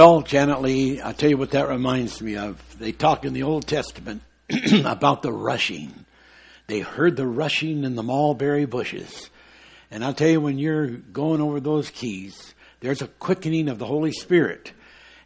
[0.00, 2.58] Well, Janet Lee, I'll tell you what that reminds me of.
[2.78, 4.22] They talk in the Old Testament
[4.86, 6.06] about the rushing.
[6.68, 9.28] They heard the rushing in the mulberry bushes.
[9.90, 13.84] And I'll tell you, when you're going over those keys, there's a quickening of the
[13.84, 14.72] Holy Spirit.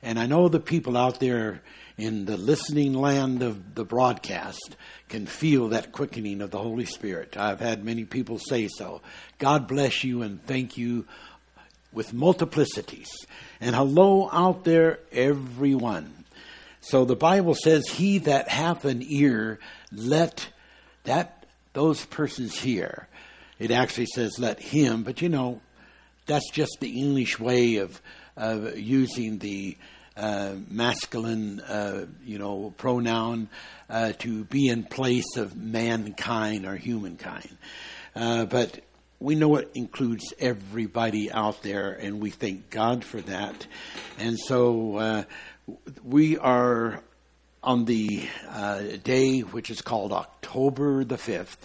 [0.02, 1.62] And I know the people out there
[1.96, 4.74] in the listening land of the broadcast
[5.08, 7.36] can feel that quickening of the Holy Spirit.
[7.36, 9.02] I've had many people say so.
[9.38, 11.06] God bless you and thank you
[11.94, 13.08] with multiplicities.
[13.64, 16.12] And hello out there, everyone.
[16.82, 19.58] So the Bible says, He that hath an ear,
[19.90, 20.48] let
[21.04, 23.08] that those persons hear.
[23.58, 25.62] It actually says, let him, but you know,
[26.26, 28.02] that's just the English way of,
[28.36, 29.78] of using the
[30.14, 33.48] uh, masculine, uh, you know, pronoun
[33.88, 37.56] uh, to be in place of mankind or humankind.
[38.14, 38.80] Uh, but
[39.24, 43.66] we know it includes everybody out there, and we thank God for that.
[44.18, 45.24] And so uh,
[46.04, 47.00] we are
[47.62, 51.56] on the uh, day which is called October the 5th,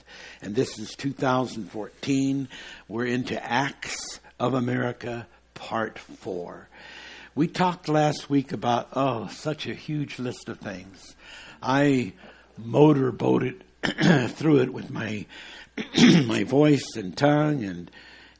[0.41, 2.47] and this is 2014.
[2.87, 6.69] We're into Acts of America, Part 4.
[7.35, 11.13] We talked last week about, oh, such a huge list of things.
[11.61, 12.13] I
[12.57, 13.65] motorboated
[14.29, 15.25] through it with my
[16.25, 17.91] my voice and tongue and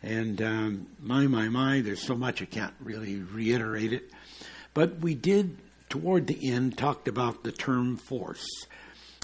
[0.02, 1.82] and um, my my my.
[1.82, 4.10] There's so much I can't really reiterate it,
[4.74, 5.58] but we did
[5.90, 8.48] toward the end talked about the term force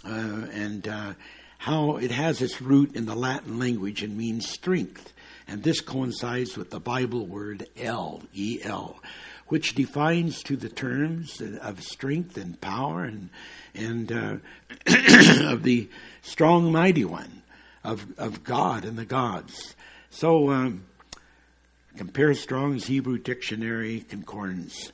[0.06, 1.13] uh, and uh,
[1.57, 5.13] how it has its root in the Latin language and means strength,
[5.47, 9.00] and this coincides with the Bible word El E L
[9.47, 13.29] which defines to the terms of strength and power and
[13.75, 14.38] and uh,
[15.51, 15.88] of the
[16.21, 17.44] strong, mighty one
[17.85, 19.75] of of God and the gods.
[20.09, 20.85] So um,
[21.97, 24.91] compare Strong's Hebrew Dictionary concordance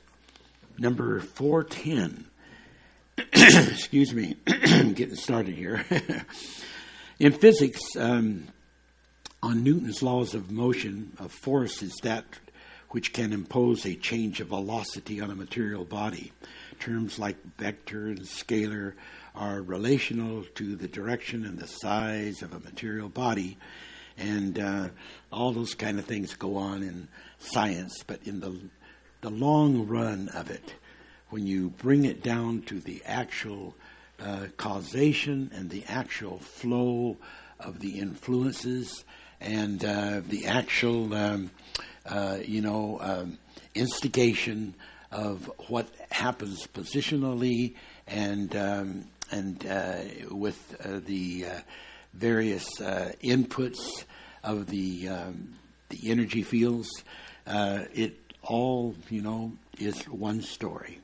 [0.78, 2.26] number four ten.
[3.32, 5.84] Excuse me, getting started here.
[7.18, 8.48] In physics, um,
[9.42, 12.24] on Newton's laws of motion, of force is that
[12.90, 16.32] which can impose a change of velocity on a material body.
[16.78, 18.92] Terms like vector and scalar
[19.34, 23.56] are relational to the direction and the size of a material body,
[24.18, 24.88] and uh,
[25.32, 27.08] all those kind of things go on in
[27.38, 28.02] science.
[28.06, 28.58] But in the
[29.20, 30.74] the long run of it,
[31.30, 33.74] when you bring it down to the actual
[34.20, 37.16] uh, causation and the actual flow
[37.60, 39.04] of the influences
[39.40, 41.50] and uh, the actual um,
[42.06, 43.38] uh, you know, um,
[43.74, 44.74] instigation
[45.10, 47.74] of what happens positionally
[48.06, 49.96] and um, and uh,
[50.30, 51.60] with uh, the uh,
[52.14, 54.04] various inputs
[54.44, 55.54] of the um,
[55.88, 56.88] the energy fields.
[57.46, 61.00] it all, you know, is one story.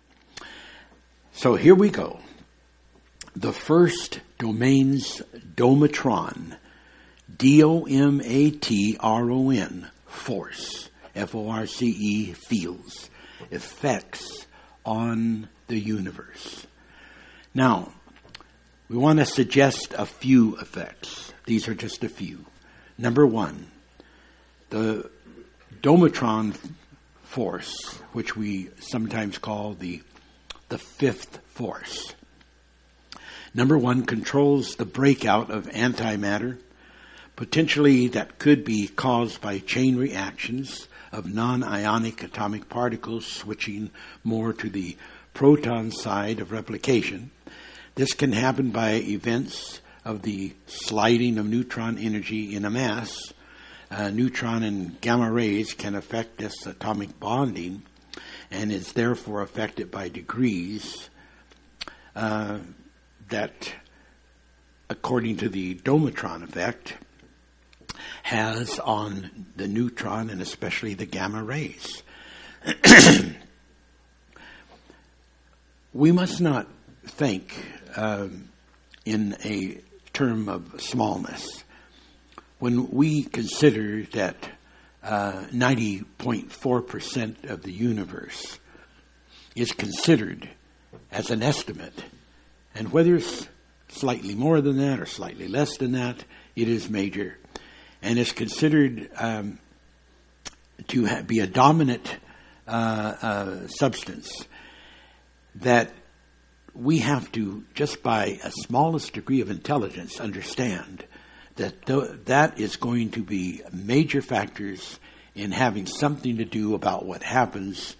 [1.32, 2.20] So here we go.
[3.34, 5.22] The first domain's
[5.54, 6.56] domatron,
[7.34, 10.88] D O M A T R O N, force.
[11.18, 13.10] F O R C E, fields,
[13.50, 14.46] effects
[14.84, 16.66] on the universe.
[17.54, 17.92] Now,
[18.88, 21.32] we want to suggest a few effects.
[21.44, 22.46] These are just a few.
[22.96, 23.70] Number one,
[24.70, 25.10] the
[25.82, 26.56] Domatron
[27.22, 30.02] force, which we sometimes call the,
[30.70, 32.14] the fifth force.
[33.54, 36.58] Number one, controls the breakout of antimatter,
[37.36, 43.90] potentially that could be caused by chain reactions of non ionic atomic particles switching
[44.24, 44.96] more to the
[45.34, 47.30] proton side of replication.
[47.98, 53.18] This can happen by events of the sliding of neutron energy in a mass.
[53.90, 57.82] Uh, neutron and gamma rays can affect this atomic bonding
[58.52, 61.10] and is therefore affected by degrees
[62.14, 62.58] uh,
[63.30, 63.74] that,
[64.88, 66.94] according to the Domatron effect,
[68.22, 72.04] has on the neutron and especially the gamma rays.
[75.92, 76.68] we must not
[77.04, 77.64] think
[77.98, 78.48] um,
[79.04, 79.80] in a
[80.12, 81.64] term of smallness.
[82.60, 84.36] When we consider that
[85.02, 88.60] uh, 90.4% of the universe
[89.56, 90.48] is considered
[91.10, 92.04] as an estimate,
[92.74, 93.48] and whether it's
[93.88, 96.24] slightly more than that or slightly less than that,
[96.54, 97.36] it is major
[98.00, 99.58] and is considered um,
[100.86, 102.16] to ha- be a dominant
[102.68, 102.70] uh,
[103.22, 104.46] uh, substance,
[105.56, 105.90] that
[106.78, 111.04] we have to, just by a smallest degree of intelligence, understand
[111.56, 115.00] that th- that is going to be major factors
[115.34, 117.96] in having something to do about what happens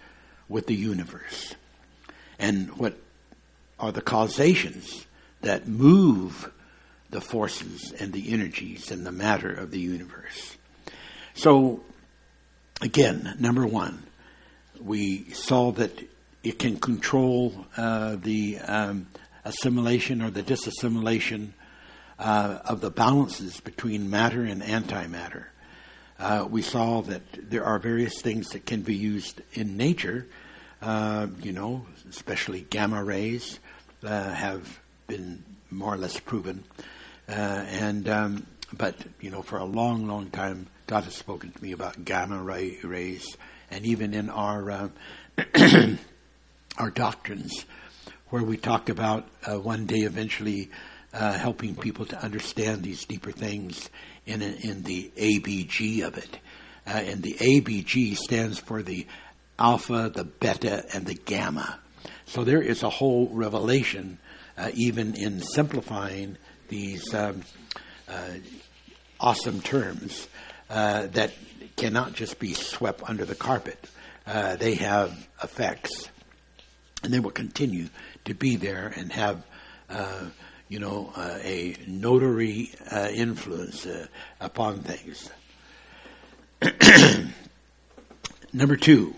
[0.47, 1.55] with the universe.
[2.39, 2.97] And what
[3.79, 5.05] are the causations
[5.41, 6.51] that move
[7.09, 10.57] the forces and the energies and the matter of the universe.
[11.33, 11.81] So,
[12.81, 14.03] again, number one,
[14.79, 16.08] we saw that
[16.43, 19.07] it can control uh, the um,
[19.43, 21.49] assimilation or the disassimilation
[22.17, 25.45] uh, of the balances between matter and antimatter.
[26.19, 30.27] Uh, we saw that there are various things that can be used in nature,
[30.81, 33.59] uh, you know, especially gamma rays
[34.03, 36.63] uh, have been more or less proven.
[37.27, 41.63] Uh, and um, but you know, for a long, long time, God has spoken to
[41.63, 43.37] me about gamma ray rays,
[43.71, 44.91] and even in our
[46.79, 47.65] our doctrines,
[48.29, 50.71] where we talk about uh, one day eventually
[51.13, 53.89] uh, helping people to understand these deeper things
[54.25, 56.39] in in the ABG of it,
[56.87, 59.05] uh, and the ABG stands for the
[59.57, 61.79] alpha, the beta, and the gamma.
[62.25, 64.19] So there is a whole revelation,
[64.57, 66.37] uh, even in simplifying
[66.69, 67.41] these um,
[68.07, 68.35] uh,
[69.19, 70.27] awesome terms
[70.69, 71.33] uh, that
[71.75, 73.83] cannot just be swept under the carpet.
[74.59, 76.09] They have effects,
[77.03, 77.87] and they will continue
[78.25, 79.43] to be there and have,
[79.89, 80.25] uh,
[80.67, 83.87] you know, uh, a notary uh, influence
[84.39, 85.29] upon things.
[88.53, 89.15] Number two,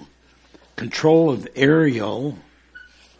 [0.75, 2.37] control of aerial,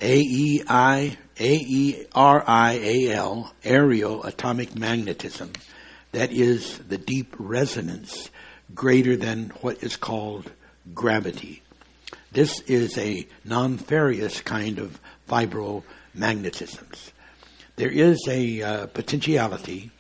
[0.02, 5.54] A E I a E R I A L, aerial atomic magnetism,
[6.12, 8.30] that is the deep resonance
[8.76, 10.52] greater than what is called
[10.94, 11.61] gravity.
[12.32, 17.12] This is a non ferrous kind of vibromagnetisms.
[17.76, 19.92] There is a uh, potentiality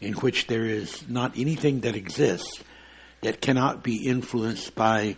[0.00, 2.62] in which there is not anything that exists
[3.22, 5.16] that cannot be influenced by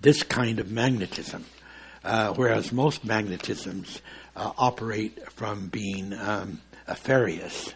[0.00, 1.44] this kind of magnetism,
[2.04, 4.00] uh, whereas most magnetisms
[4.36, 6.60] uh, operate from being um,
[6.94, 7.74] Ferrous,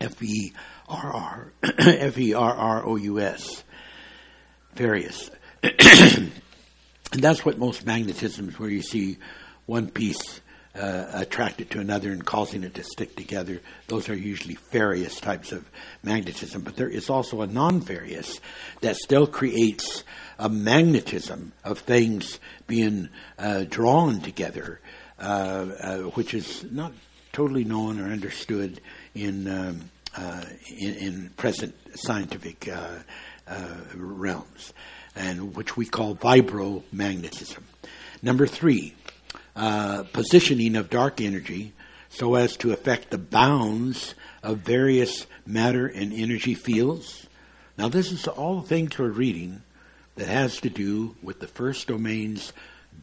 [0.00, 0.52] F E
[0.88, 3.62] R R F E R R O U S,
[4.74, 5.30] Ferrous.
[7.12, 9.18] and that's what most magnetisms, where you see
[9.66, 10.40] one piece
[10.74, 13.60] uh, attracted to another and causing it to stick together.
[13.88, 15.68] Those are usually ferrous types of
[16.02, 16.62] magnetism.
[16.62, 18.40] But there is also a non ferrous
[18.80, 20.02] that still creates
[20.38, 24.80] a magnetism of things being uh, drawn together
[25.22, 26.92] uh, uh, which is not
[27.30, 28.80] totally known or understood
[29.14, 32.68] in um, uh, in, in, present scientific
[33.94, 34.72] realms,
[35.14, 37.62] and which we call vibromagnetism.
[38.22, 38.94] Number three,
[39.54, 41.72] positioning of dark energy
[42.08, 47.26] so as to affect the bounds of various matter and energy fields.
[47.78, 49.62] Now, this is all things we're reading
[50.16, 52.52] that has to do with the first domain's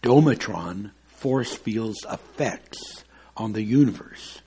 [0.01, 3.03] domatron force field's effects
[3.35, 4.41] on the universe.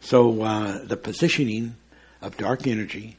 [0.00, 1.76] So uh, the positioning
[2.20, 3.16] of dark energy,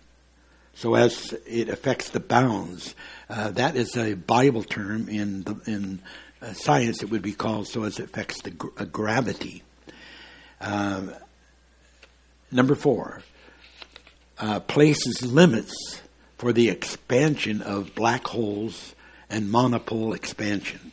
[0.76, 2.96] so as it affects the bounds,
[3.30, 6.02] uh, that is a Bible term in the, in
[6.42, 7.02] uh, science.
[7.02, 9.64] It would be called so as it affects the gr- uh, gravity.
[10.60, 11.14] Um,
[12.52, 13.22] number four,
[14.38, 16.02] uh, places limits
[16.38, 18.96] for the expansion of black holes
[19.30, 20.92] and monopole expansion.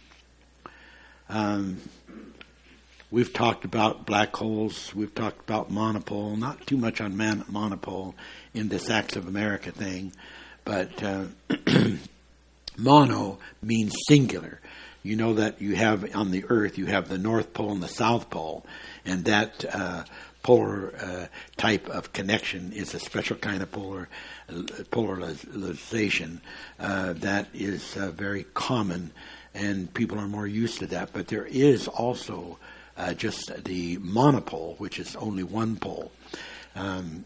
[1.28, 1.78] Um,
[3.10, 4.94] we've talked about black holes.
[4.94, 6.36] We've talked about monopole.
[6.36, 8.14] Not too much on man- monopole
[8.54, 10.12] in this Acts of America thing,
[10.64, 11.24] but uh,
[12.76, 14.60] mono means singular.
[15.02, 17.88] You know that you have on the Earth, you have the North Pole and the
[17.88, 18.64] South Pole,
[19.04, 20.04] and that uh,
[20.42, 24.08] polar uh, type of connection is a special kind of polar
[24.90, 26.40] polarization
[26.78, 29.12] uh, that is uh, very common
[29.54, 31.10] and people are more used to that.
[31.12, 32.58] But there is also
[32.96, 36.10] uh, just the monopole, which is only one pole.
[36.74, 37.24] Um,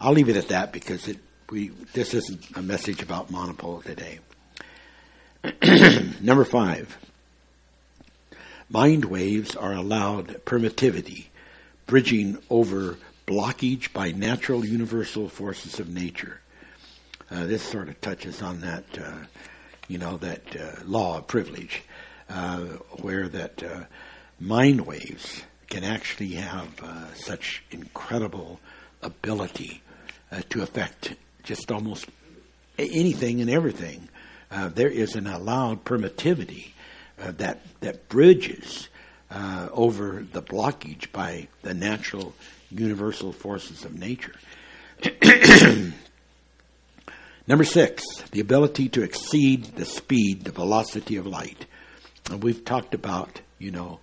[0.00, 1.18] I'll leave it at that because it,
[1.50, 4.20] we, this isn't a message about monopole today.
[6.20, 6.96] Number five,
[8.68, 11.26] mind waves are allowed permittivity,
[11.86, 16.40] bridging over blockage by natural universal forces of nature.
[17.30, 19.12] Uh, this sort of touches on that uh,
[19.90, 21.82] you know, that uh, law of privilege,
[22.28, 22.60] uh,
[23.02, 23.80] where that uh,
[24.38, 28.60] mind waves can actually have uh, such incredible
[29.02, 29.82] ability
[30.32, 32.06] uh, to affect just almost
[32.78, 34.08] anything and everything.
[34.50, 36.72] Uh, there is an allowed permittivity
[37.16, 38.88] that that bridges
[39.30, 42.34] over the blockage by the natural
[42.70, 44.34] universal forces of nature.
[47.46, 51.66] Number six, the ability to exceed the speed, the velocity of light.
[52.30, 53.98] And we've talked about, you know,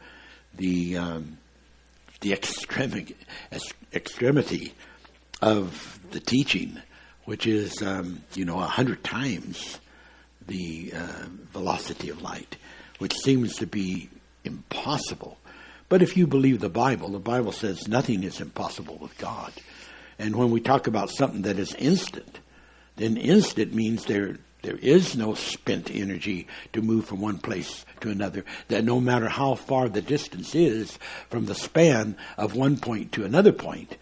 [0.55, 1.38] the um,
[2.19, 3.15] the extremity,
[3.93, 4.74] extremity
[5.41, 6.82] of the teaching,
[7.26, 9.80] which is, um, you know, a hundred times
[10.48, 12.58] the uh, velocity of light,
[13.00, 14.10] which seems to be
[14.44, 15.38] impossible.
[15.90, 19.54] But if you believe the Bible, the Bible says nothing is impossible with God.
[20.20, 22.40] And when we talk about something that is instant,
[22.96, 28.10] then instant means there there is no spent energy to move from one place to
[28.10, 28.44] another.
[28.70, 30.98] That no matter how far the distance is
[31.30, 33.96] from the span of one point to another point,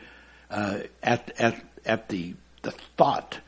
[0.50, 3.40] uh, at at at the the thought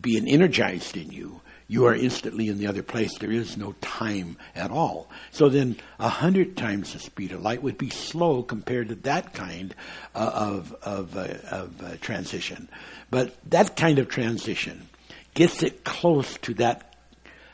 [0.00, 3.16] being energized in you, you are instantly in the other place.
[3.18, 5.08] There is no time at all.
[5.30, 9.32] So then, a hundred times the speed of light would be slow compared to that
[9.32, 9.74] kind
[10.14, 12.68] uh, of of, uh, of uh, transition.
[13.10, 14.88] But that kind of transition
[15.34, 16.94] gets it close to that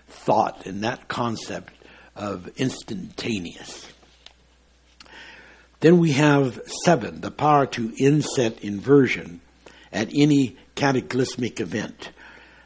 [0.09, 1.73] thought and that concept
[2.17, 3.87] of instantaneous.
[5.81, 9.41] Then we have seven, the power to inset inversion
[9.93, 12.11] at any cataclysmic event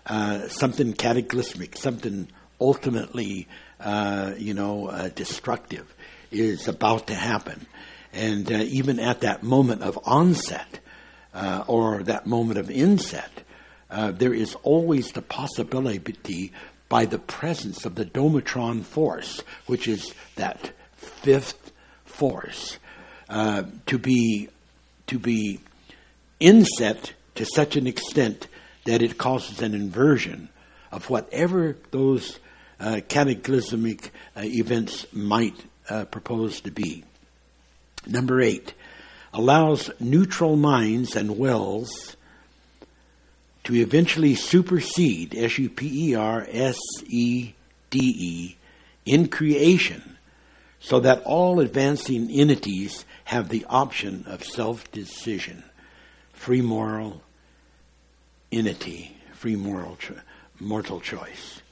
[0.06, 2.26] uh, something cataclysmic, something
[2.60, 3.46] ultimately,
[3.80, 5.94] uh, you know, uh, destructive
[6.30, 7.66] is about to happen.
[8.12, 10.80] And uh, even at that moment of onset
[11.34, 13.30] uh, or that moment of inset,
[13.90, 16.52] there is always the possibility
[16.88, 21.72] by the presence of the Domatron force, which is that fifth
[22.04, 22.78] force,
[23.28, 24.48] to be
[25.06, 25.60] to be
[26.42, 28.48] inset to such an extent
[28.84, 30.48] that it causes an inversion
[30.90, 32.38] of whatever those
[32.80, 35.54] uh, cataclysmic uh, events might
[35.88, 37.04] uh, propose to be.
[38.06, 38.74] Number eight,
[39.32, 42.16] allows neutral minds and wells
[43.64, 47.52] to eventually supersede, S U P E R S E
[47.90, 48.56] D E,
[49.06, 50.16] in creation,
[50.80, 55.62] so that all advancing entities have the option of self decision,
[56.42, 57.22] free moral
[58.50, 60.16] entity, free moral cho-
[60.58, 61.62] mortal choice.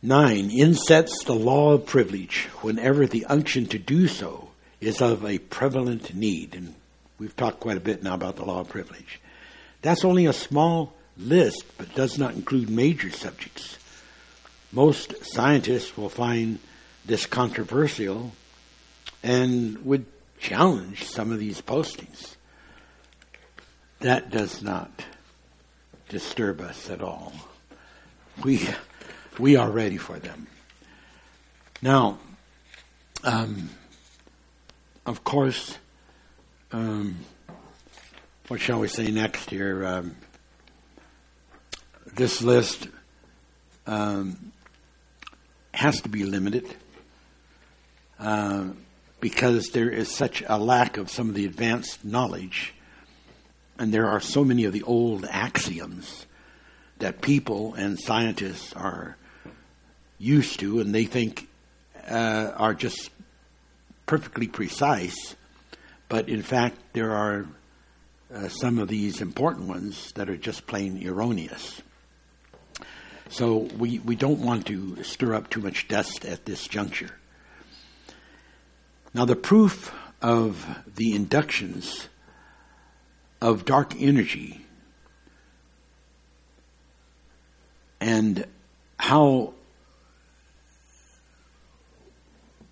[0.00, 4.48] Nine, insets the law of privilege whenever the unction to do so
[4.80, 6.54] is of a prevalent need.
[6.54, 6.74] And
[7.18, 9.20] we've talked quite a bit now about the law of privilege.
[9.82, 13.76] That's only a small list, but does not include major subjects.
[14.72, 16.58] Most scientists will find
[17.04, 18.32] this controversial
[19.22, 20.06] and would
[20.40, 22.36] challenge some of these postings.
[24.02, 24.90] That does not
[26.08, 27.32] disturb us at all.
[28.42, 28.68] We,
[29.38, 30.48] we are ready for them.
[31.80, 32.18] Now,
[33.22, 33.70] um,
[35.06, 35.78] of course,
[36.72, 37.16] um,
[38.48, 39.86] what shall we say next here?
[39.86, 40.16] Um,
[42.16, 42.88] this list
[43.86, 44.50] um,
[45.74, 46.66] has to be limited
[48.18, 48.64] uh,
[49.20, 52.74] because there is such a lack of some of the advanced knowledge
[53.82, 56.24] and there are so many of the old axioms
[56.98, 59.16] that people and scientists are
[60.18, 61.48] used to, and they think
[62.08, 63.10] uh, are just
[64.06, 65.34] perfectly precise.
[66.08, 67.44] But in fact, there are
[68.32, 71.82] uh, some of these important ones that are just plain erroneous.
[73.30, 77.10] So we, we don't want to stir up too much dust at this juncture.
[79.12, 79.92] Now, the proof
[80.22, 80.64] of
[80.94, 82.08] the inductions
[83.42, 84.64] of dark energy
[88.00, 88.46] and
[88.98, 89.52] how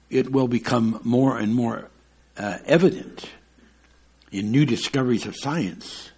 [0.09, 1.91] it will become more and more
[2.37, 3.29] uh, evident
[4.31, 6.11] in new discoveries of science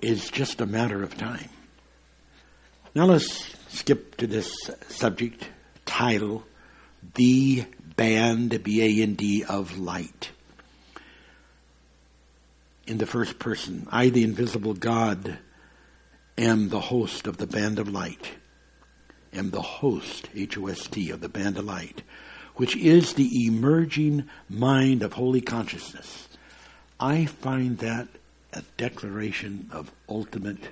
[0.00, 1.50] is just a matter of time.
[2.94, 4.50] Now let's skip to this
[4.88, 5.46] subject
[5.84, 6.44] title
[7.14, 10.31] The Band, B A N D, of Light
[12.86, 13.86] in the first person.
[13.90, 15.38] I, the invisible God,
[16.36, 18.30] am the host of the band of light.
[19.32, 22.02] Am the host, H O S T, of the band of light,
[22.56, 26.28] which is the emerging mind of holy consciousness.
[27.00, 28.08] I find that
[28.52, 30.68] a declaration of ultimate,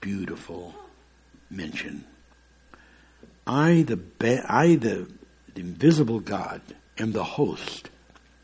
[0.00, 0.74] beautiful
[1.48, 2.04] mention.
[3.46, 5.08] I, the ba- I, the,
[5.54, 6.60] the invisible God,
[6.98, 7.90] am the host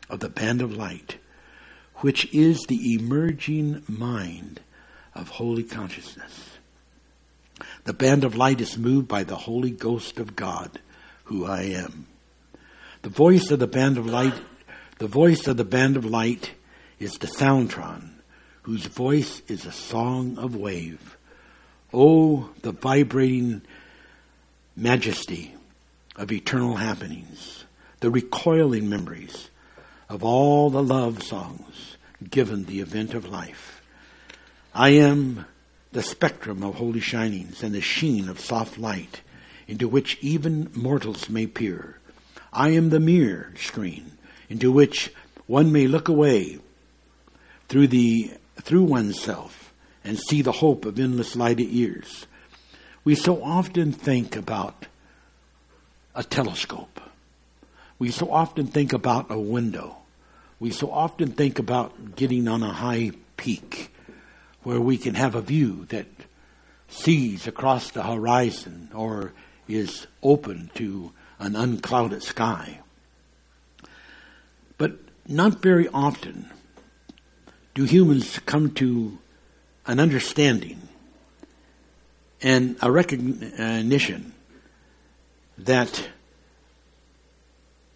[0.09, 1.17] of the band of light
[2.01, 4.59] which is the emerging mind
[5.13, 6.57] of holy consciousness.
[7.83, 10.79] The band of light is moved by the Holy Ghost of God,
[11.25, 12.07] who I am.
[13.03, 14.33] The voice of the band of light,
[14.97, 16.51] the voice of the band of light
[16.99, 18.09] is the soundtron,
[18.63, 21.17] whose voice is a song of wave.
[21.93, 23.61] Oh, the vibrating
[24.75, 25.55] majesty
[26.15, 27.65] of eternal happenings,
[27.99, 29.49] the recoiling memories
[30.09, 31.90] of all the love songs
[32.29, 33.81] given the event of life.
[34.73, 35.45] I am
[35.91, 39.21] the spectrum of holy shinings and the sheen of soft light
[39.67, 41.97] into which even mortals may peer.
[42.53, 44.17] I am the mirror screen
[44.49, 45.13] into which
[45.47, 46.59] one may look away
[47.67, 48.31] through the
[48.61, 52.25] through oneself and see the hope of endless lighted years.
[53.03, 54.85] We so often think about
[56.13, 56.99] a telescope.
[57.97, 59.97] We so often think about a window.
[60.61, 63.91] We so often think about getting on a high peak
[64.61, 66.05] where we can have a view that
[66.87, 69.33] sees across the horizon or
[69.67, 72.81] is open to an unclouded sky.
[74.77, 76.51] But not very often
[77.73, 79.17] do humans come to
[79.87, 80.87] an understanding
[82.39, 84.33] and a recognition
[85.57, 86.07] that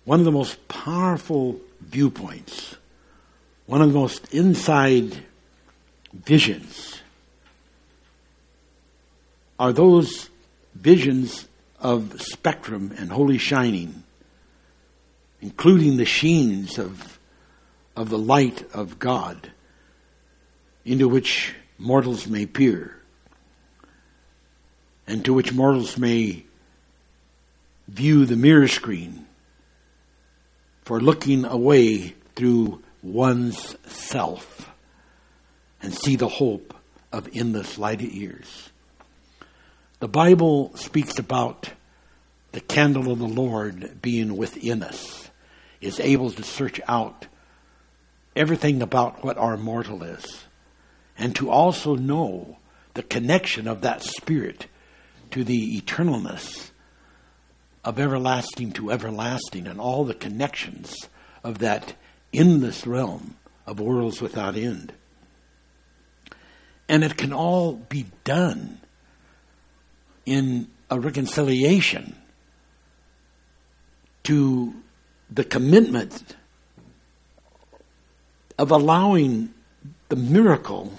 [0.03, 2.75] one of the most powerful viewpoints,
[3.65, 5.23] one of the most inside
[6.13, 7.01] visions,
[9.57, 10.29] are those
[10.73, 11.47] visions
[11.79, 14.03] of spectrum and holy shining,
[15.41, 17.19] including the sheens of,
[17.95, 19.51] of the light of God
[20.83, 22.95] into which mortals may peer
[25.07, 26.43] and to which mortals may
[27.87, 29.24] view the mirror screen
[30.85, 34.69] for looking away through one's self
[35.81, 36.75] and see the hope
[37.11, 38.69] of endless lighted years.
[39.99, 41.71] The Bible speaks about
[42.51, 45.29] the candle of the Lord being within us,
[45.81, 47.25] is able to search out
[48.35, 50.43] everything about what our mortal is,
[51.17, 52.57] and to also know
[52.93, 54.67] the connection of that spirit
[55.31, 56.69] to the eternalness
[57.85, 61.07] of everlasting to everlasting and all the connections
[61.43, 61.93] of that
[62.33, 64.91] endless realm of worlds without end.
[66.89, 68.79] And it can all be done
[70.25, 72.15] in a reconciliation
[74.23, 74.73] to
[75.29, 76.35] the commitment
[78.57, 79.53] of allowing
[80.09, 80.93] the miracle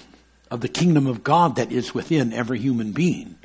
[0.51, 3.37] of the kingdom of God that is within every human being,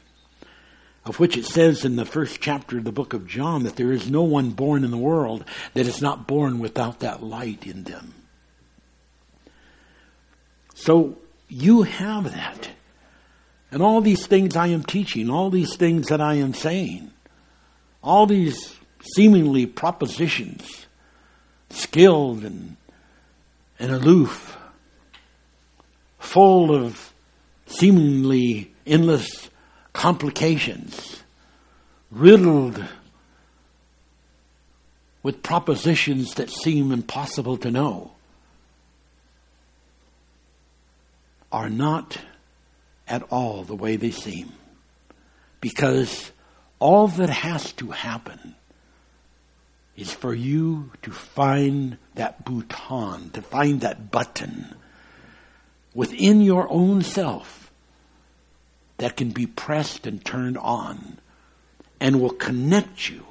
[1.05, 3.91] of which it says in the first chapter of the book of John that there
[3.91, 7.83] is no one born in the world that is not born without that light in
[7.83, 8.13] them.
[10.75, 12.69] So you have that.
[13.71, 17.11] And all these things I am teaching, all these things that I am saying,
[18.03, 18.75] all these
[19.15, 20.87] seemingly propositions,
[21.69, 22.77] skilled and,
[23.79, 24.57] and aloof,
[26.19, 27.13] full of
[27.65, 29.50] seemingly endless
[29.93, 31.23] complications,
[32.09, 32.83] riddled
[35.23, 38.11] with propositions that seem impossible to know,
[41.51, 42.17] are not
[43.07, 44.51] at all the way they seem.
[45.59, 46.31] Because
[46.79, 48.55] all that has to happen
[49.95, 54.73] is for you to find that bouton, to find that button
[55.93, 57.60] within your own self
[59.01, 61.17] that can be pressed and turned on
[61.99, 63.25] and will connect you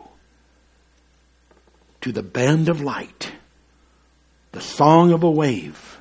[2.00, 3.32] to the band of light,
[4.52, 6.00] the song of a wave,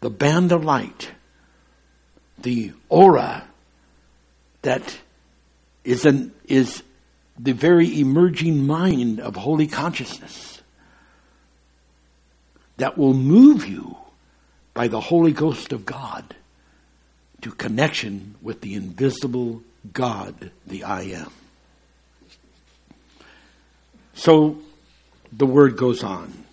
[0.00, 1.10] the band of light
[2.38, 3.44] the aura
[4.62, 4.98] that
[5.84, 6.82] is an, is
[7.38, 10.62] the very emerging mind of holy consciousness
[12.76, 13.96] that will move you
[14.74, 16.36] by the Holy Ghost of God
[17.46, 21.30] to connection with the invisible God, the I am.
[24.14, 24.58] So
[25.32, 26.44] the word goes on.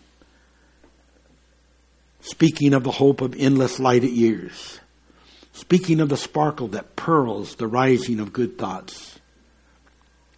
[2.22, 4.80] Speaking of the hope of endless lighted years
[5.54, 9.20] Speaking of the sparkle that pearls the rising of good thoughts.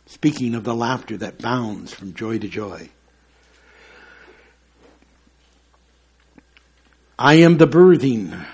[0.05, 2.89] Speaking of the laughter that bounds from joy to joy.
[7.17, 8.45] I am the birthing,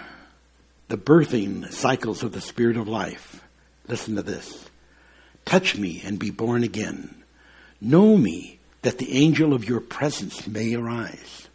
[0.92, 3.42] the birthing cycles of the Spirit of life.
[3.88, 4.66] Listen to this.
[5.46, 7.16] Touch me and be born again.
[7.80, 11.48] Know me that the angel of your presence may arise.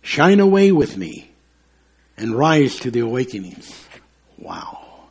[0.00, 1.30] Shine away with me
[2.16, 3.86] and rise to the awakenings.
[4.38, 5.02] Wow.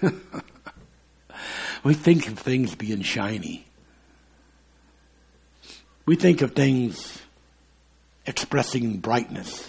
[1.84, 3.66] we think of things being shiny.
[6.06, 7.20] We think of things
[8.24, 9.68] expressing brightness.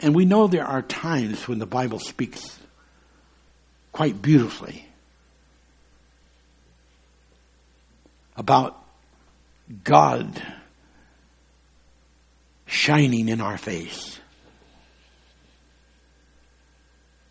[0.00, 2.58] And we know there are times when the Bible speaks
[3.92, 4.86] quite beautifully
[8.36, 8.82] about
[9.84, 10.42] God
[12.66, 14.18] shining in our face.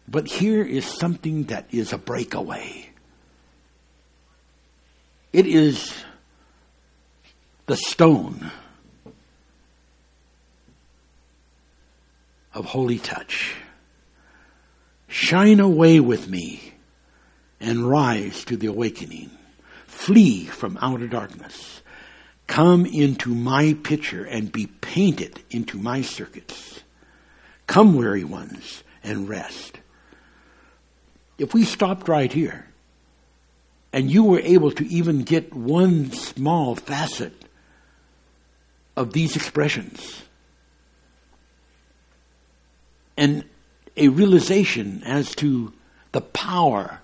[0.07, 2.89] But here is something that is a breakaway.
[5.31, 5.93] It is
[7.67, 8.51] the stone
[12.53, 13.55] of holy touch.
[15.07, 16.73] Shine away with me
[17.59, 19.31] and rise to the awakening.
[19.87, 21.81] Flee from outer darkness.
[22.47, 26.81] Come into my picture and be painted into my circuits.
[27.67, 29.79] Come, weary ones, and rest.
[31.37, 32.65] If we stopped right here,
[33.93, 37.33] and you were able to even get one small facet
[38.95, 40.23] of these expressions,
[43.19, 43.43] and
[43.97, 45.73] a realization as to
[46.13, 47.01] the power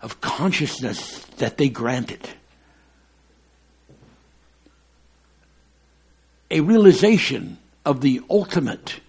[0.00, 2.26] of consciousness that they granted.
[6.50, 9.00] A realization of the ultimate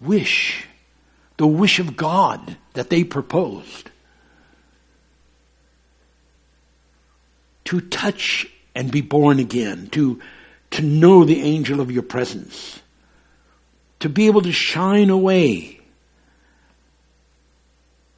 [0.00, 0.66] wish,
[1.36, 3.90] the wish of God that they proposed.
[7.66, 10.22] To touch and be born again, to,
[10.70, 12.80] to know the angel of your presence
[14.04, 15.80] to be able to shine away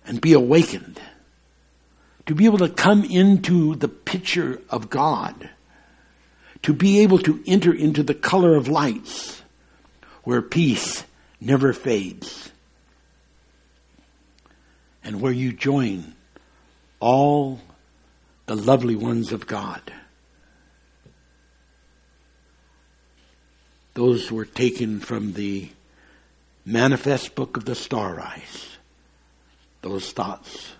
[0.04, 1.00] and be awakened,
[2.26, 5.48] to be able to come into the picture of God,
[6.62, 9.42] to be able to enter into the color of lights
[10.24, 11.04] where peace
[11.40, 12.50] never fades,
[15.04, 16.16] and where you join
[16.98, 17.60] all
[18.46, 19.92] the lovely ones of God.
[23.94, 25.70] Those were taken from the
[26.66, 28.76] manifest book of the star rise.
[29.82, 30.72] Those thoughts.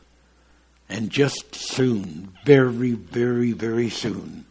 [0.88, 4.44] And just soon, very, very, very soon,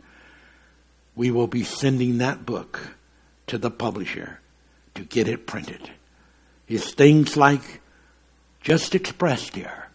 [1.15, 2.95] we will be sending that book
[3.47, 4.39] to the publisher
[4.95, 5.91] to get it printed.
[6.67, 7.81] It's things like
[8.61, 9.89] just expressed here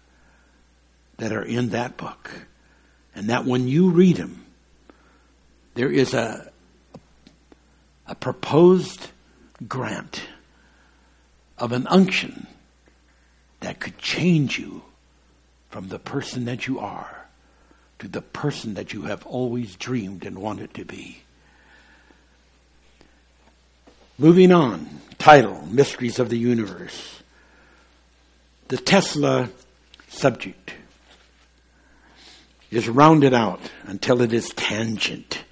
[1.16, 2.31] that are in that book.
[3.14, 4.46] And that when you read them,
[5.74, 6.50] there is a,
[8.07, 9.09] a proposed
[9.66, 10.22] grant
[11.61, 12.46] of an unction
[13.61, 14.83] that could change you
[15.68, 17.29] from the person that you are
[18.01, 21.23] to the person that you have always dreamed and wanted to be.
[24.18, 27.23] Moving on, title Mysteries of the Universe.
[28.68, 29.51] The Tesla
[30.09, 30.75] subject
[32.70, 35.44] is rounded out until it is tangent.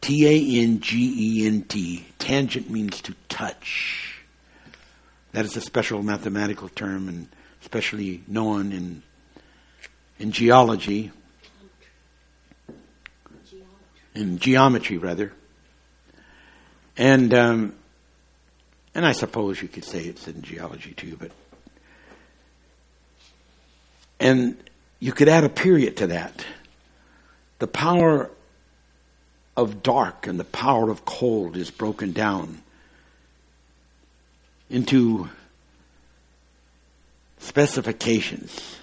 [0.00, 2.06] T A N G E N T.
[2.18, 4.11] Tangent means to touch.
[5.32, 7.28] That is a special mathematical term and
[7.62, 9.02] especially known in
[10.18, 11.10] in geology.
[14.14, 15.32] In geometry, rather.
[16.98, 17.74] And um,
[18.94, 21.30] and I suppose you could say it's in geology too, but
[24.20, 24.56] and
[25.00, 26.44] you could add a period to that.
[27.58, 28.30] The power
[29.56, 32.62] of dark and the power of cold is broken down
[34.72, 35.28] into
[37.38, 38.78] specifications,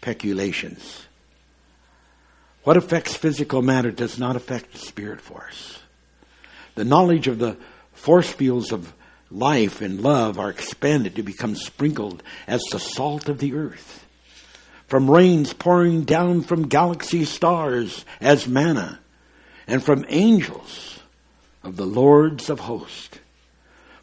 [0.00, 1.06] peculations.
[2.64, 5.78] What affects physical matter does not affect the spirit force.
[6.76, 7.58] The knowledge of the
[7.92, 8.94] force fields of
[9.30, 14.06] life and love are expanded to become sprinkled as the salt of the earth.
[14.86, 18.98] From rains pouring down from galaxy stars as manna
[19.66, 21.00] and from angels
[21.62, 23.18] of the lords of hosts.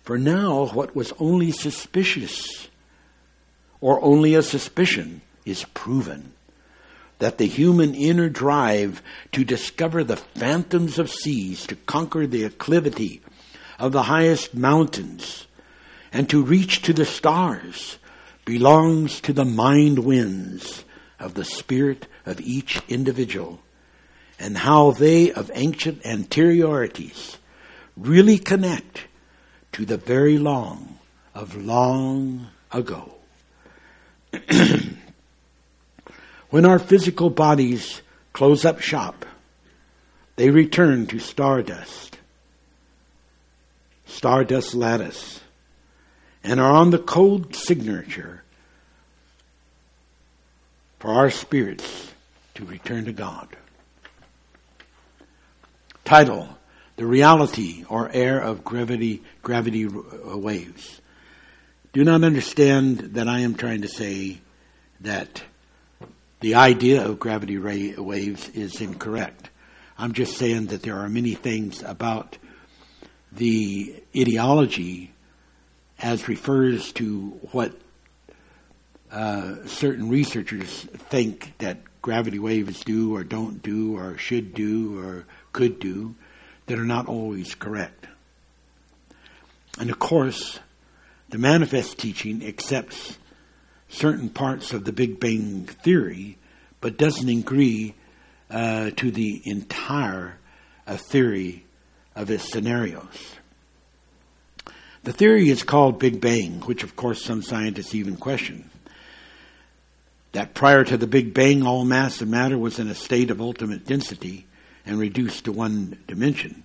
[0.08, 2.70] For now, what was only suspicious
[3.82, 6.32] or only a suspicion is proven.
[7.20, 9.02] That the human inner drive
[9.34, 13.20] to discover the phantoms of seas, to conquer the acclivity
[13.78, 15.46] of the highest mountains,
[16.14, 17.98] and to reach to the stars
[18.46, 20.86] belongs to the mind winds
[21.20, 23.60] of the spirit of each individual
[24.40, 27.36] and how they of ancient anteriorities
[27.98, 29.07] really connect
[29.78, 30.98] to the very long
[31.36, 33.14] of long ago.
[36.50, 38.02] when our physical bodies
[38.34, 39.24] close up shop,
[40.36, 42.18] they return to stardust,
[44.08, 45.42] stardust lattice,
[46.44, 48.42] and are on the cold signature
[50.98, 52.14] for our spirits
[52.56, 53.48] to return to God.
[56.04, 56.57] Title
[56.98, 61.00] The Reality or Air of Gravity, gravity Waves.
[61.94, 64.40] Do not understand that I am trying to say
[65.02, 65.44] that
[66.40, 69.50] the idea of gravity ray waves is incorrect.
[69.98, 72.38] I'm just saying that there are many things about
[73.32, 75.12] the ideology
[76.00, 77.74] as refers to what
[79.12, 85.26] uh, certain researchers think that gravity waves do or don't do or should do or
[85.54, 86.16] could do
[86.68, 88.08] that are not always correct.
[89.80, 90.60] And of course,
[91.30, 93.18] the manifest teaching accepts
[93.90, 96.38] certain parts of the Big Bang theory,
[96.82, 97.96] but doesn't agree
[98.50, 100.38] uh, to the entire
[100.86, 101.66] uh, theory
[102.16, 103.36] of its scenarios.
[105.04, 108.70] The theory is called Big Bang, which of course some scientists even question.
[110.34, 113.40] That prior to the Big Bang, all mass and matter was in a state of
[113.40, 114.46] ultimate density
[114.88, 116.64] and reduced to one dimension.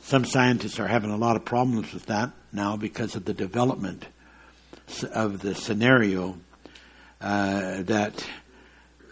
[0.00, 4.06] Some scientists are having a lot of problems with that now because of the development
[5.12, 6.38] of the scenario
[7.20, 8.26] uh, that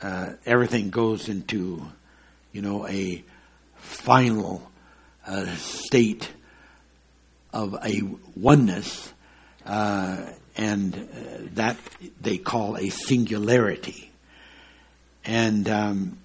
[0.00, 1.87] uh, everything goes into,
[2.52, 3.22] you know, a
[3.76, 4.70] final
[5.26, 6.30] uh, state
[7.52, 8.02] of a
[8.34, 9.12] oneness,
[9.66, 10.98] uh, and uh,
[11.54, 11.76] that
[12.20, 14.10] they call a singularity,
[15.24, 16.18] and um,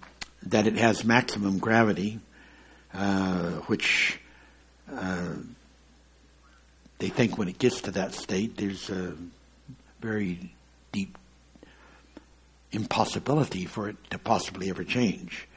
[0.44, 2.20] that it has maximum gravity,
[2.94, 4.20] uh, which
[7.00, 9.16] they think when it gets to that state, there's a
[10.02, 10.54] very
[10.92, 11.18] deep
[12.72, 15.48] impossibility for it to possibly ever change.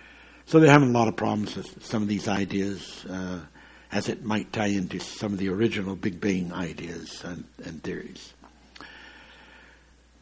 [0.47, 3.41] So they're having a lot of problems with some of these ideas, uh,
[3.91, 8.33] as it might tie into some of the original Big Bang ideas and, and theories.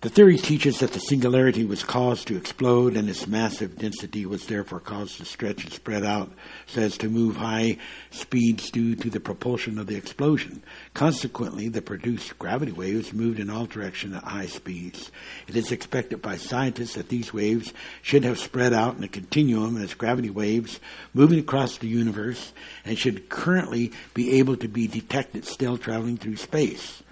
[0.02, 4.46] The theory teaches that the singularity was caused to explode and its massive density was
[4.46, 6.32] therefore caused to stretch and spread out
[6.64, 7.76] so as to move high
[8.10, 10.62] speeds due to the propulsion of the explosion.
[10.94, 15.12] Consequently, the produced gravity waves moved in all directions at high speeds.
[15.46, 19.76] It is expected by scientists that these waves should have spread out in a continuum
[19.76, 20.80] as gravity waves
[21.12, 22.54] moving across the universe
[22.86, 27.02] and should currently be able to be detected still traveling through space.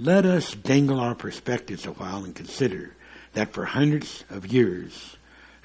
[0.00, 2.94] Let us dangle our perspectives a while and consider
[3.34, 5.16] that for hundreds of years,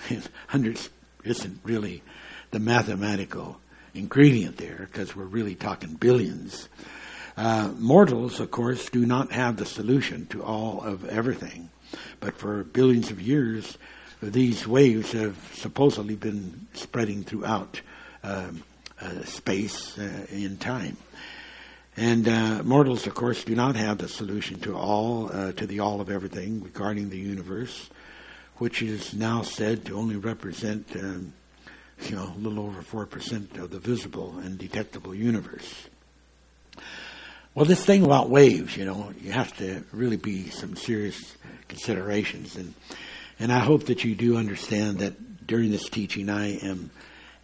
[0.48, 0.90] hundreds
[1.24, 2.04] isn't really
[2.52, 3.60] the mathematical
[3.94, 6.70] ingredient there because we're really talking billions.
[7.36, 11.70] Uh, mortals, of course, do not have the solution to all of everything.
[12.20, 13.78] But for billions of years,
[14.22, 17.82] these waves have supposedly been spreading throughout
[18.24, 18.50] uh,
[19.00, 20.98] uh, space uh, in time.
[22.00, 25.80] And uh, mortals, of course, do not have the solution to all, uh, to the
[25.80, 27.90] all of everything regarding the universe,
[28.58, 31.34] which is now said to only represent, um,
[32.04, 35.88] you know, a little over four percent of the visible and detectable universe.
[37.56, 41.36] Well, this thing about waves, you know, you have to really be some serious
[41.68, 42.76] considerations, and
[43.40, 46.92] and I hope that you do understand that during this teaching, I am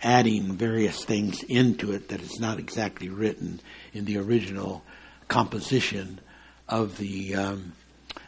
[0.03, 3.59] adding various things into it that is not exactly written
[3.93, 4.83] in the original
[5.27, 6.19] composition
[6.67, 7.73] of the um,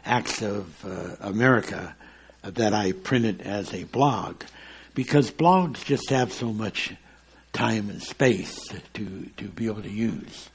[0.04, 1.94] Acts of uh, America
[2.42, 4.42] that I printed as a blog,
[4.94, 6.94] because blogs just have so much
[7.52, 10.48] time and space to to be able to use.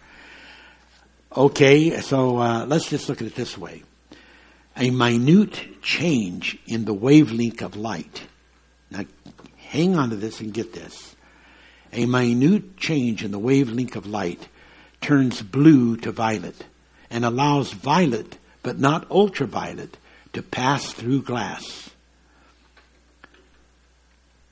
[1.36, 3.84] Okay, so uh, let's just look at it this way:
[4.78, 8.24] a minute change in the wavelength of light.
[8.90, 9.06] Now,
[9.58, 11.11] hang on to this and get this.
[11.94, 14.48] A minute change in the wavelength of light
[15.02, 16.66] turns blue to violet
[17.10, 19.98] and allows violet, but not ultraviolet,
[20.34, 21.90] to pass through glass.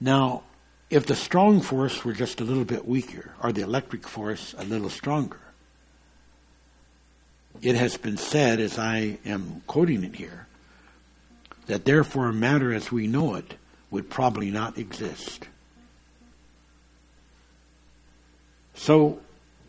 [0.02, 0.44] Now,
[0.90, 4.66] if the strong force were just a little bit weaker, or the electric force a
[4.66, 5.40] little stronger,
[7.62, 10.48] it has been said, as I am quoting it here,
[11.68, 13.54] that therefore matter as we know it
[13.92, 15.48] would probably not exist.
[18.80, 19.20] So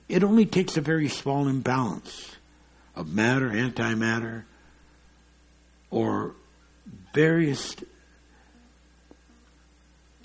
[0.09, 2.37] it only takes a very small imbalance
[2.95, 4.45] of matter, antimatter,
[5.91, 6.37] or
[7.13, 7.75] various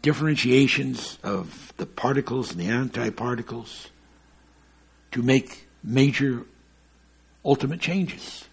[0.04, 3.88] differentiations of the particles and the antiparticles
[5.14, 6.46] to make major
[7.44, 8.46] ultimate changes.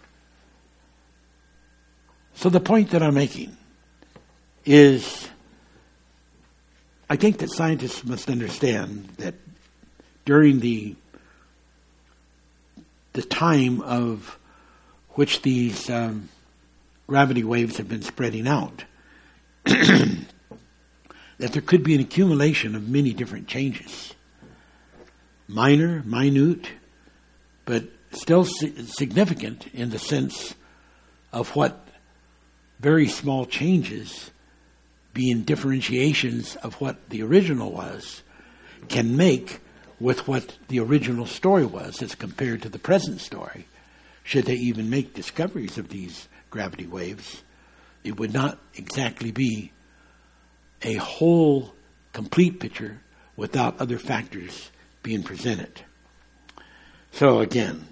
[2.32, 3.54] So the point that I'm making
[4.64, 5.28] is
[7.10, 9.34] I think that scientists must understand that
[10.24, 10.96] during the
[13.12, 14.38] the time of
[15.10, 16.30] which these um,
[17.06, 18.84] gravity waves have been spreading out.
[19.64, 20.26] that
[21.38, 24.14] there could be an accumulation of many different changes
[25.48, 26.68] minor, minute,
[27.64, 30.54] but still significant in the sense
[31.32, 31.86] of what
[32.80, 34.30] very small changes,
[35.12, 38.22] being differentiations of what the original was,
[38.88, 39.60] can make
[40.02, 43.66] with what the original story was as compared to the present story.
[44.24, 47.44] Should they even make discoveries of these gravity waves,
[48.02, 49.70] it would not exactly be
[50.82, 51.72] a whole,
[52.12, 53.00] complete picture
[53.36, 54.72] without other factors
[55.04, 55.82] being presented.
[57.12, 57.86] So again,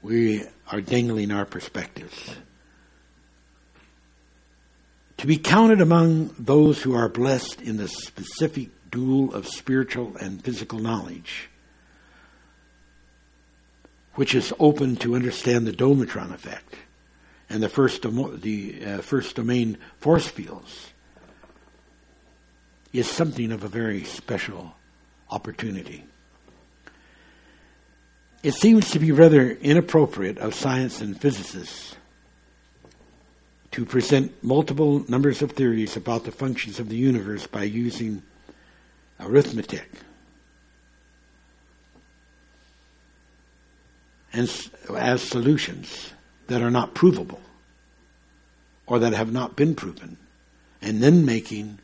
[0.00, 2.36] we are dangling our perspectives.
[5.18, 10.42] To be counted among those who are blessed in the specific dual of spiritual and
[10.42, 11.48] physical knowledge,
[14.14, 16.76] which is open to understand the Domatron effect
[17.48, 20.88] and the first, the, uh, first domain force fields,
[22.92, 24.74] is something of a very special
[25.30, 26.04] opportunity.
[28.42, 31.96] It seems to be rather inappropriate of science and physicists
[33.72, 38.22] to present multiple numbers of theories about the functions of the universe by using
[39.20, 39.88] arithmetic.
[44.32, 44.50] And
[44.96, 46.12] as solutions
[46.46, 47.40] that are not provable
[48.86, 50.16] or that have not been proven,
[50.80, 51.78] and then making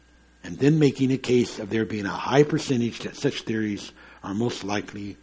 [0.44, 4.34] and then making a case of there being a high percentage that such theories are
[4.34, 5.16] most likely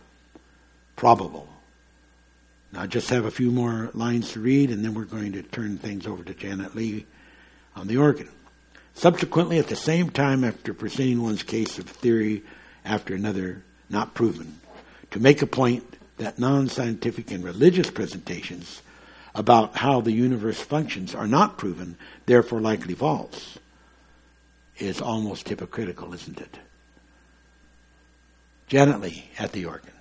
[0.96, 1.48] probable.
[2.72, 5.44] Now, I just have a few more lines to read, and then we're going to
[5.44, 7.06] turn things over to Janet Lee
[7.76, 8.30] on the organ.
[8.94, 12.44] Subsequently, at the same time, after presenting one's case of theory
[12.86, 14.60] after another not proven,
[15.12, 18.82] to make a point that non scientific and religious presentations
[19.34, 23.58] about how the universe functions are not proven, therefore likely false
[24.78, 26.58] is almost hypocritical, isn't it?
[28.68, 29.92] Janet Lee at the organ.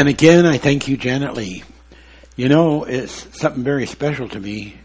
[0.00, 1.62] And again, I thank you, Janet Lee.
[2.34, 4.78] You know, it's something very special to me.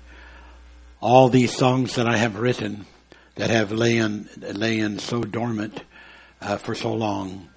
[0.99, 2.85] All these songs that I have written
[3.35, 5.81] that have lain, lain so dormant
[6.41, 7.47] uh, for so long,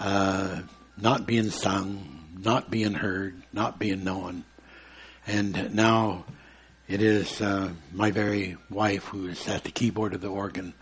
[0.00, 0.62] uh,
[0.96, 4.46] not being sung, not being heard, not being known.
[5.26, 6.24] And now
[6.88, 10.72] it is uh, my very wife who is at the keyboard of the organ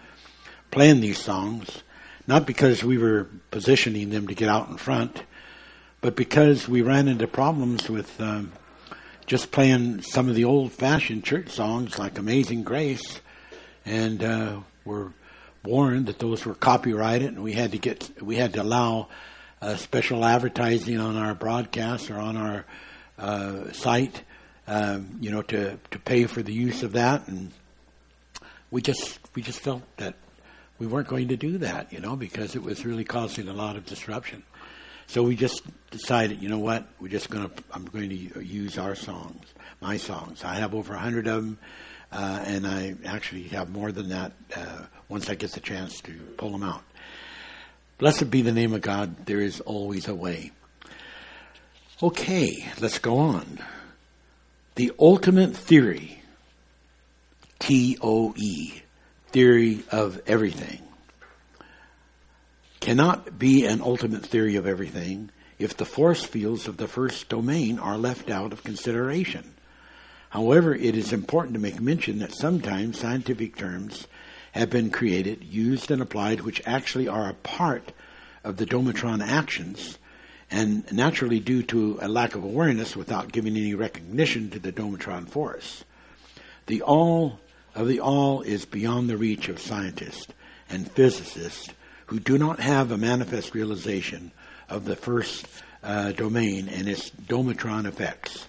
[0.71, 1.83] playing these songs,
[2.29, 5.25] not because we were positioning them to get out in front,
[6.03, 8.53] but because we ran into problems with um,
[9.25, 13.21] just playing some of the old-fashioned church songs like "Amazing Grace,"
[13.87, 15.13] and uh, were
[15.65, 19.09] warned that those were copyrighted, and we had to get we had to allow
[19.63, 22.65] uh, special advertising on our broadcast or on our
[23.17, 24.23] uh, site,
[24.67, 27.53] um, you know, to to pay for the use of that, and
[28.73, 30.17] we just we just felt that
[30.81, 33.77] we weren't going to do that, you know, because it was really causing a lot
[33.77, 34.43] of disruption.
[35.13, 35.61] So we just
[35.91, 39.45] decided, you know what, we're just going to, I'm going to use our songs,
[39.79, 40.43] my songs.
[40.43, 41.59] I have over a hundred of them,
[42.11, 44.79] uh, and I actually have more than that uh,
[45.11, 46.83] once I get the chance to pull them out.
[47.99, 49.27] Blessed be the name of God.
[49.27, 50.51] There is always a way.
[52.03, 53.59] Okay, let's go on.
[54.77, 56.23] The ultimate theory,
[57.59, 58.81] T O E,
[59.31, 60.81] theory of everything
[62.83, 67.79] cannot be an ultimate theory of everything if the force fields of the first domain
[67.79, 69.55] are left out of consideration.
[70.31, 74.09] However, it is important to make mention that sometimes scientific terms
[74.51, 77.93] have been created, used, and applied which actually are a part
[78.43, 79.99] of the Domatron actions
[80.51, 85.29] and naturally due to a lack of awareness without giving any recognition to the Domatron
[85.29, 85.85] force.
[86.67, 87.39] The all
[87.77, 90.33] of the all is beyond the reach of scientists
[90.69, 91.69] and physicists
[92.07, 94.33] who do not have a manifest realization
[94.69, 95.47] of the first
[95.83, 98.47] uh, domain and its domatron effects.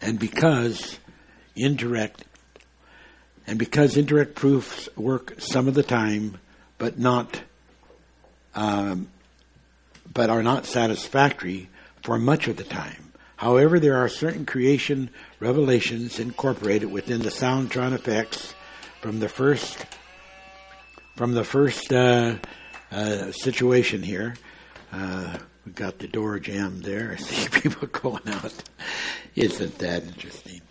[0.00, 0.98] And because
[1.56, 2.24] indirect
[3.46, 6.38] and because indirect proofs work some of the time,
[6.78, 7.42] but not
[8.54, 9.08] um,
[10.12, 11.68] but are not satisfactory
[12.02, 13.12] for much of the time.
[13.36, 18.54] However, there are certain creation revelations incorporated within the Soundtron effects
[19.00, 19.84] from the first
[21.20, 22.34] from the first uh,
[22.90, 24.34] uh, situation here.
[24.90, 27.12] Uh, we got the door jammed there.
[27.12, 28.54] I see people going out.
[29.36, 30.62] Isn't that interesting?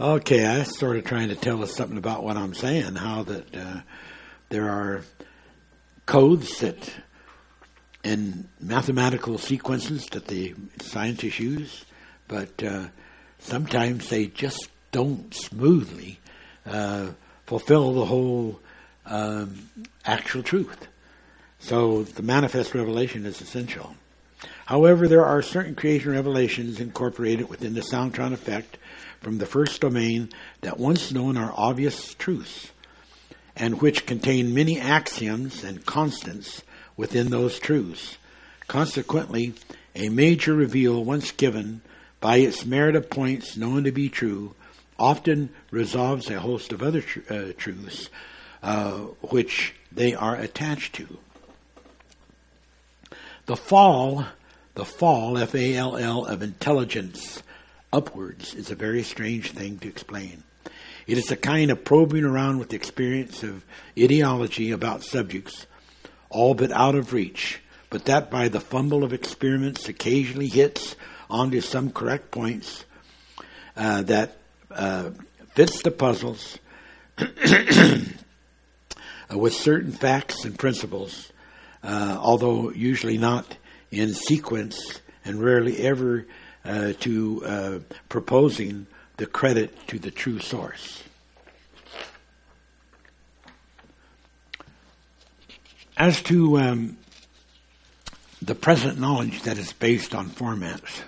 [0.00, 2.96] Okay, I was sort of trying to tell us something about what I'm saying.
[2.96, 3.80] How that uh,
[4.48, 5.02] there are
[6.04, 6.92] codes that
[8.02, 11.84] and mathematical sequences that the scientists use,
[12.26, 12.86] but uh,
[13.38, 16.18] sometimes they just don't smoothly
[16.66, 17.10] uh,
[17.46, 18.58] fulfill the whole
[19.06, 19.70] um,
[20.04, 20.88] actual truth.
[21.58, 23.96] So the manifest revelation is essential.
[24.66, 28.78] However, there are certain creation revelations incorporated within the Soundtron effect
[29.20, 30.28] from the first domain
[30.60, 32.70] that once known are obvious truths,
[33.56, 36.62] and which contain many axioms and constants
[36.96, 38.18] within those truths.
[38.66, 39.54] Consequently,
[39.94, 41.80] a major reveal once given
[42.20, 44.54] by its merit of points known to be true
[44.98, 48.08] often resolves a host of other tr- uh, truths
[48.66, 48.90] uh,
[49.30, 51.06] which they are attached to.
[53.46, 54.26] The fall,
[54.74, 57.44] the fall, F A L L, of intelligence
[57.92, 60.42] upwards is a very strange thing to explain.
[61.06, 63.64] It is a kind of probing around with the experience of
[63.96, 65.66] ideology about subjects,
[66.28, 70.96] all but out of reach, but that by the fumble of experiments occasionally hits
[71.30, 72.84] onto some correct points
[73.76, 74.38] uh, that
[74.72, 75.10] uh,
[75.54, 76.58] fits the puzzles
[79.32, 81.32] uh, with certain facts and principles,
[81.82, 83.56] uh, although usually not
[83.90, 86.26] in sequence and rarely ever
[86.64, 91.02] uh, to uh, proposing the credit to the true source.
[95.96, 96.98] As to um,
[98.42, 101.02] the present knowledge that is based on formats,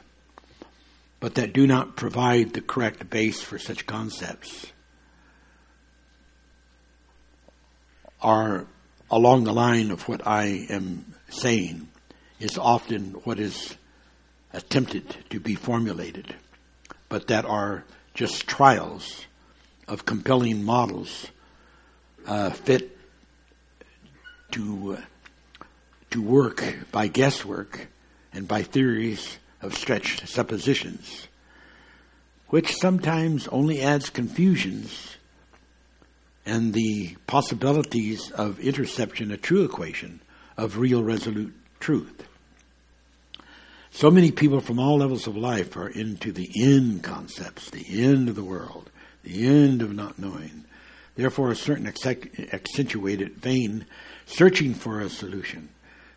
[1.20, 4.72] but that do not provide the correct base for such concepts,
[8.20, 8.66] are
[9.10, 11.88] along the line of what I am saying
[12.40, 13.76] is often what is
[14.52, 16.34] attempted to be formulated,
[17.08, 19.26] but that are just trials
[19.86, 21.28] of compelling models
[22.26, 22.96] uh, fit
[24.52, 25.02] to uh,
[26.10, 27.88] to work by guesswork
[28.32, 31.28] and by theories of stretched suppositions,
[32.48, 35.17] which sometimes only adds confusions
[36.48, 40.20] and the possibilities of interception a true equation
[40.56, 42.26] of real resolute truth.
[43.90, 48.28] So many people from all levels of life are into the end concepts, the end
[48.28, 48.90] of the world,
[49.22, 50.64] the end of not knowing.
[51.16, 53.84] Therefore, a certain accentuated vein
[54.24, 55.68] searching for a solution.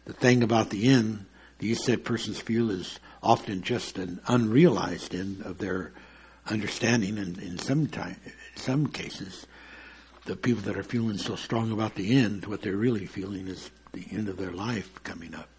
[0.06, 1.26] The thing about the end,
[1.60, 5.92] these said persons feel is often just an unrealized end of their
[6.48, 8.18] understanding, and in some time,
[8.56, 9.46] some cases,
[10.26, 13.72] the people that are feeling so strong about the end, what they're really feeling is
[13.94, 15.50] the end of their life coming up.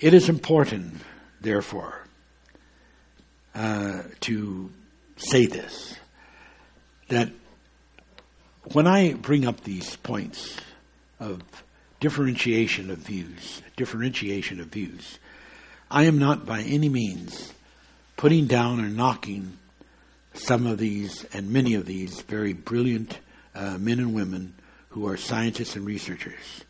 [0.00, 0.94] It is important,
[1.40, 2.06] therefore,
[3.54, 4.70] uh, to
[5.16, 5.96] say this
[7.08, 7.30] that
[8.72, 10.56] when I bring up these points
[11.20, 11.42] of
[12.00, 15.18] differentiation of views, differentiation of views,
[15.90, 17.52] I am not by any means
[18.16, 19.58] putting down or knocking
[20.34, 23.18] some of these and many of these very brilliant
[23.54, 24.54] uh, men and women
[24.90, 26.64] who are scientists and researchers.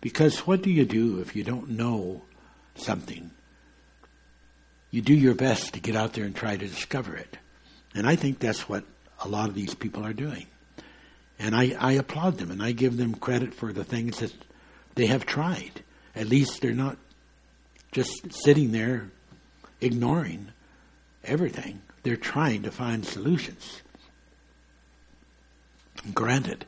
[0.00, 2.22] Because what do you do if you don't know
[2.74, 3.30] something?
[4.90, 7.36] You do your best to get out there and try to discover it.
[7.94, 8.84] And I think that's what
[9.22, 10.46] a lot of these people are doing.
[11.38, 14.32] And I, I applaud them and I give them credit for the things that
[14.94, 15.82] they have tried.
[16.14, 16.96] At least they're not
[17.92, 19.10] just sitting there
[19.80, 20.48] ignoring
[21.24, 21.82] everything.
[22.02, 23.82] They're trying to find solutions.
[26.14, 26.64] Granted,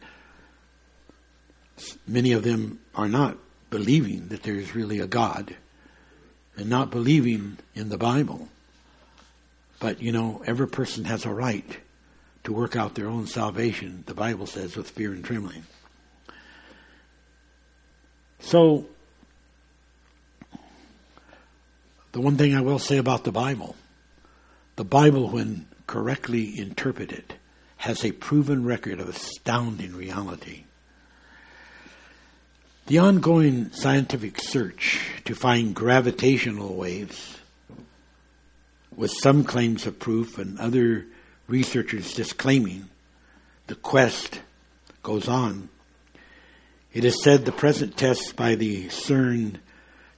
[2.07, 3.39] many of them are not
[3.71, 5.55] believing that there is really a God
[6.57, 8.49] and not believing in the Bible.
[9.79, 11.79] But, you know, every person has a right
[12.45, 15.65] to work out their own salvation, the Bible says, with fear and trembling.
[18.41, 18.87] So,
[22.13, 23.77] the one thing I will say about the Bible
[24.81, 27.35] the Bible, when correctly interpreted,
[27.77, 30.65] has a proven record of astounding reality.
[32.87, 37.41] The ongoing scientific search to find gravitational waves,
[38.97, 41.05] with some claims of proof and other
[41.47, 42.89] researchers disclaiming,
[43.67, 44.41] the quest
[45.03, 45.69] goes on.
[46.95, 49.57] It is said the present tests by the CERN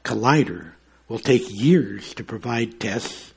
[0.04, 0.74] collider
[1.08, 3.31] will take years to provide tests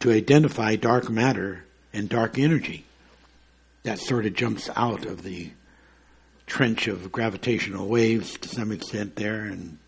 [0.00, 2.84] to identify dark matter and dark energy.
[3.82, 5.50] That sort of jumps out of the
[6.46, 9.78] trench of gravitational waves to some extent there, and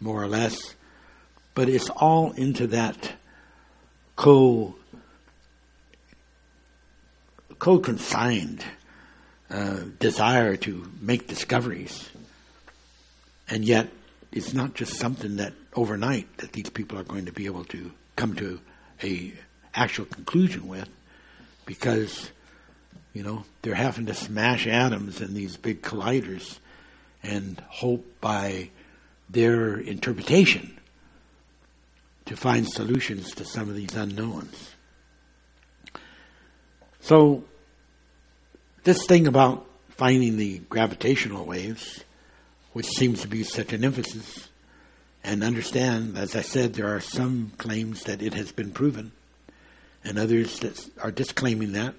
[0.00, 0.74] more or less.
[1.54, 3.12] But it's all into that
[4.16, 4.74] co
[7.58, 8.64] co-consigned
[9.50, 12.08] uh, desire to make discoveries,
[13.48, 13.88] and yet
[14.32, 17.90] it's not just something that overnight that these people are going to be able to
[18.16, 18.60] come to
[19.02, 19.32] a
[19.74, 20.88] actual conclusion with,
[21.66, 22.30] because
[23.12, 26.58] you know, they're having to smash atoms in these big colliders
[27.22, 28.70] and hope by
[29.28, 30.78] their interpretation
[32.26, 34.70] to find solutions to some of these unknowns.
[37.00, 37.44] So,
[38.84, 42.04] this thing about finding the gravitational waves,
[42.72, 44.48] which seems to be such an emphasis,
[45.24, 49.12] and understand, as I said, there are some claims that it has been proven,
[50.04, 51.94] and others that are disclaiming that.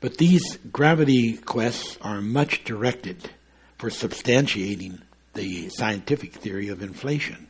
[0.00, 3.30] But these gravity quests are much directed
[3.78, 5.00] for substantiating
[5.34, 7.48] the scientific theory of inflation,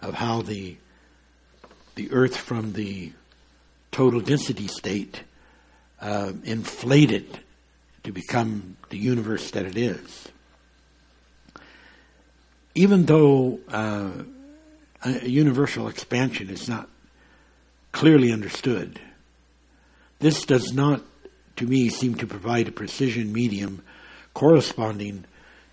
[0.00, 0.76] of how the
[1.96, 3.12] the Earth from the
[3.90, 5.22] total density state
[6.00, 7.40] uh, inflated
[8.04, 10.28] to become the universe that it is.
[12.74, 14.10] Even though uh,
[15.02, 16.88] a universal expansion is not
[17.92, 19.00] clearly understood,
[20.18, 21.02] this does not
[21.56, 23.82] to me seem to provide a precision medium
[24.32, 25.24] corresponding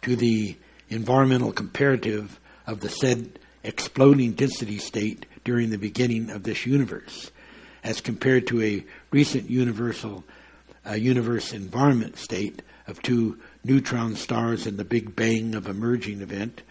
[0.02, 0.58] to the
[0.90, 7.32] environmental comparative of the said exploding density state during the beginning of this universe,
[7.84, 10.24] as compared to a recent universal
[10.86, 16.62] uh, universe environment state of two neutron stars in the Big Bang of emerging event,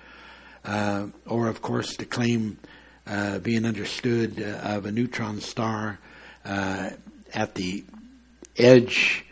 [0.67, 2.59] uh, or of course the claim
[3.07, 5.99] uh, being understood uh, of a neutron star
[6.45, 6.91] uh,
[7.33, 7.85] at the
[8.57, 9.25] edge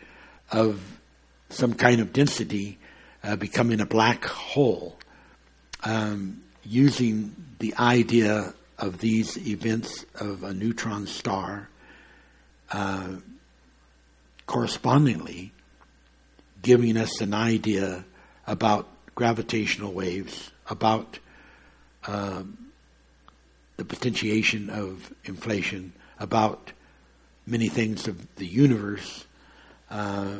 [0.51, 0.81] of
[1.49, 2.77] some kind of density
[3.23, 4.97] uh, becoming a black hole,
[5.83, 11.69] um, using the idea of these events of a neutron star
[14.45, 15.51] correspondingly
[16.61, 18.03] giving us an idea
[18.47, 21.19] about gravitational waves, about
[22.07, 22.71] um,
[23.77, 26.71] the potentiation of inflation, about
[27.45, 29.25] many things of the universe
[29.91, 30.37] uh,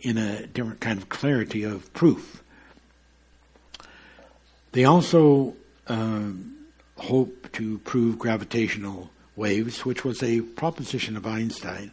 [0.00, 2.42] in a different kind of clarity of proof.
[4.72, 5.54] They also
[5.86, 6.56] um,
[6.96, 11.92] hope to prove gravitational waves, which was a proposition of Einstein.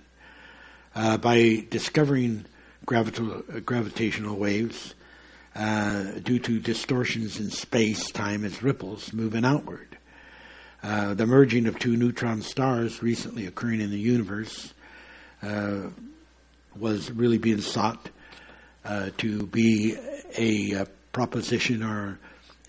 [0.95, 2.45] Uh, by discovering
[2.85, 4.95] gravita- gravitational waves
[5.60, 9.97] uh, due to distortions in space time as ripples moving outward.
[10.82, 14.74] Uh, the merging of two neutron stars recently occurring in the universe
[15.43, 15.82] uh,
[16.78, 18.10] was really being sought
[18.86, 19.97] uh, to be
[20.38, 22.18] a, a, proposition or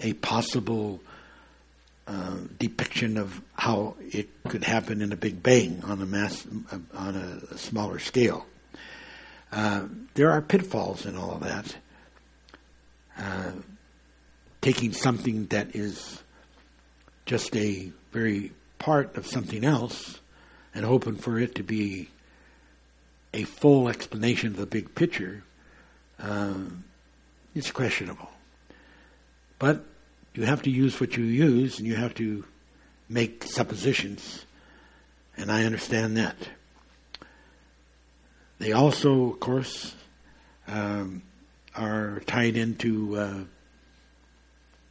[0.00, 1.00] a possible
[2.08, 6.44] uh, depiction of how it could happen in a Big Bang on a mass
[6.94, 8.46] on a, smaller scale.
[9.52, 11.76] There are pitfalls in all of that.
[13.20, 13.52] Uh,
[14.62, 16.22] taking something that is
[17.26, 20.20] just a very part of something else
[20.74, 22.08] and hoping for it to be
[23.34, 25.42] a full explanation of the big picture,
[26.18, 26.84] um,
[27.54, 28.30] it's questionable.
[29.58, 29.84] But
[30.34, 32.44] you have to use what you use and you have to
[33.08, 34.46] make suppositions,
[35.36, 36.36] and I understand that.
[38.58, 39.94] They also, of course,
[40.66, 41.22] um,
[41.76, 43.40] are tied into uh,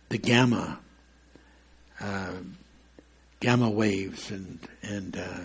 [0.10, 0.80] the gamma
[2.00, 2.34] uh,
[3.40, 5.40] gamma waves and and uh,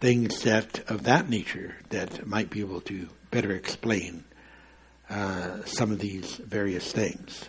[0.00, 4.24] things that of that nature that might be able to better explain
[5.08, 7.48] uh, some of these various things.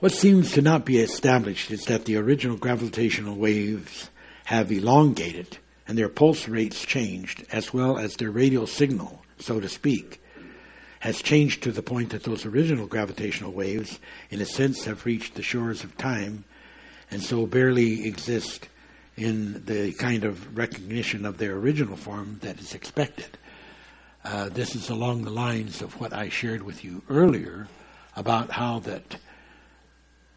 [0.00, 4.10] What seems to not be established is that the original gravitational waves
[4.44, 5.58] have elongated
[5.88, 10.20] and their pulse rates changed, as well as their radial signal, so to speak,
[11.04, 14.00] has changed to the point that those original gravitational waves,
[14.30, 16.42] in a sense, have reached the shores of time
[17.10, 18.68] and so barely exist
[19.14, 23.28] in the kind of recognition of their original form that is expected.
[24.24, 27.68] Uh, this is along the lines of what I shared with you earlier
[28.16, 29.18] about how that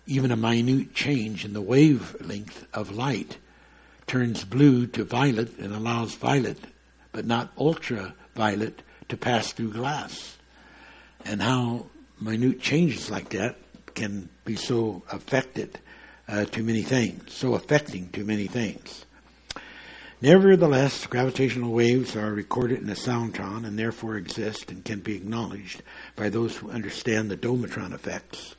[0.05, 3.37] even a minute change in the wavelength of light
[4.05, 6.59] turns blue to violet and allows violet,
[7.13, 10.36] but not ultraviolet, to pass through glass
[11.27, 11.85] and how
[12.21, 13.57] minute changes like that
[13.93, 15.77] can be so affected
[16.27, 19.05] uh, to many things, so affecting to many things.
[20.21, 25.83] Nevertheless, gravitational waves are recorded in a soundtron and therefore exist and can be acknowledged
[26.15, 28.55] by those who understand the domatron effects.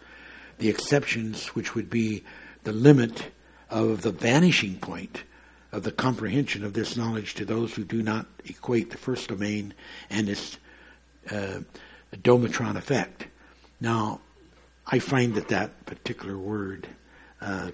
[0.58, 2.22] The exceptions, which would be
[2.62, 3.32] the limit
[3.70, 5.24] of the vanishing point
[5.72, 9.74] of the comprehension of this knowledge to those who do not equate the first domain
[10.10, 10.58] and its
[11.30, 11.60] uh,
[12.16, 13.26] domatron effect.
[13.80, 14.20] Now,
[14.86, 16.88] I find that that particular word,
[17.40, 17.70] uh,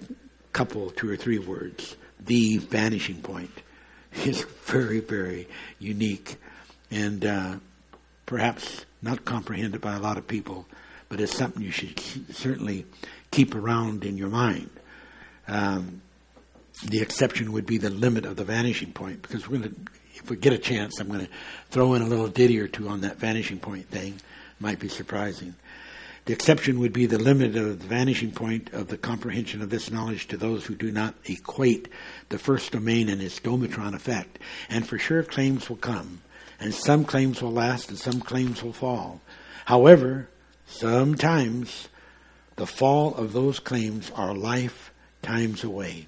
[0.51, 3.51] couple, two or three words, the vanishing point,
[4.25, 5.47] is very, very
[5.79, 6.37] unique
[6.91, 7.55] and uh,
[8.25, 10.65] perhaps not comprehended by a lot of people,
[11.09, 11.99] but it's something you should
[12.33, 12.85] certainly
[13.31, 14.69] keep around in your mind.
[15.47, 16.01] Um,
[16.83, 19.91] the exception would be the limit of the vanishing point, because we're going to
[20.25, 21.31] if we get a chance, I'm going to
[21.69, 24.19] throw in a little ditty or two on that vanishing point thing.
[24.59, 25.53] Might be surprising.
[26.25, 29.91] The exception would be the limit of the vanishing point of the comprehension of this
[29.91, 31.89] knowledge to those who do not equate
[32.29, 34.39] the first domain and its domatron effect.
[34.67, 36.21] And for sure, claims will come,
[36.59, 39.21] and some claims will last, and some claims will fall.
[39.65, 40.27] However,
[40.65, 41.87] sometimes
[42.55, 46.07] the fall of those claims are lifetimes away.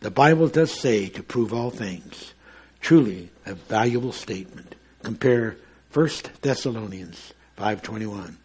[0.00, 2.34] The Bible does say to prove all things.
[2.80, 4.74] Truly a valuable statement.
[5.02, 5.56] Compare
[5.92, 6.08] 1
[6.42, 8.36] Thessalonians 5:21.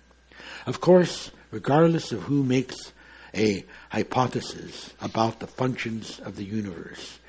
[0.65, 2.93] Of course, regardless of who makes
[3.35, 7.19] a hypothesis about the functions of the universe,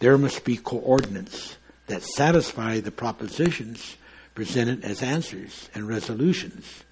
[0.00, 1.56] there must be coordinates
[1.86, 3.96] that satisfy the propositions
[4.34, 6.84] presented as answers and resolutions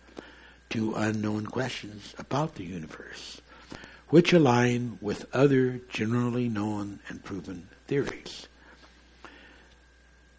[0.70, 3.40] to unknown questions about the universe,
[4.08, 8.46] which align with other generally known and proven theories.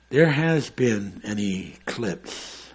[0.09, 2.71] There has been an eclipse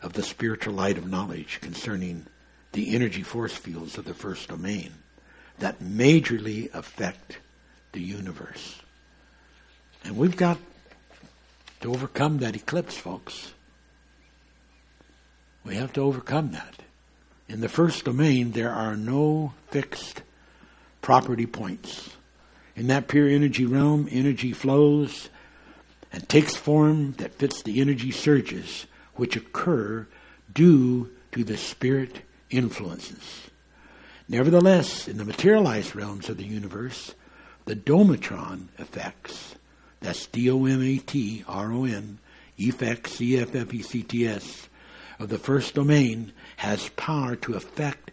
[0.00, 2.26] of the spiritual light of knowledge concerning
[2.72, 4.92] the energy force fields of the first domain
[5.58, 7.38] that majorly affect
[7.92, 8.80] the universe.
[10.02, 10.56] And we've got
[11.80, 13.52] to overcome that eclipse, folks.
[15.64, 16.76] We have to overcome that.
[17.46, 20.22] In the first domain, there are no fixed
[21.02, 22.16] property points.
[22.74, 25.28] In that pure energy realm, energy flows
[26.12, 30.06] and takes form that fits the energy surges which occur
[30.52, 33.50] due to the spirit influences.
[34.28, 37.14] Nevertheless, in the materialized realms of the universe,
[37.64, 39.56] the domatron effects,
[40.00, 42.18] that's D O M A T R O N,
[42.56, 44.68] effects, C F F E C T S,
[45.18, 48.10] of the first domain has power to affect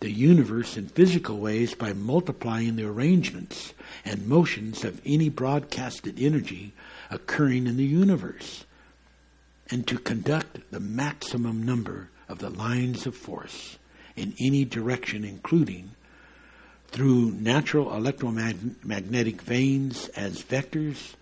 [0.00, 3.72] the universe in physical ways by multiplying the arrangements
[4.04, 6.74] and motions of any broadcasted energy
[7.12, 8.64] occurring in the universe,
[9.70, 13.78] and to conduct the maximum number of the lines of force
[14.16, 15.90] in any direction, including
[16.88, 21.14] through natural electromagnetic veins as vectors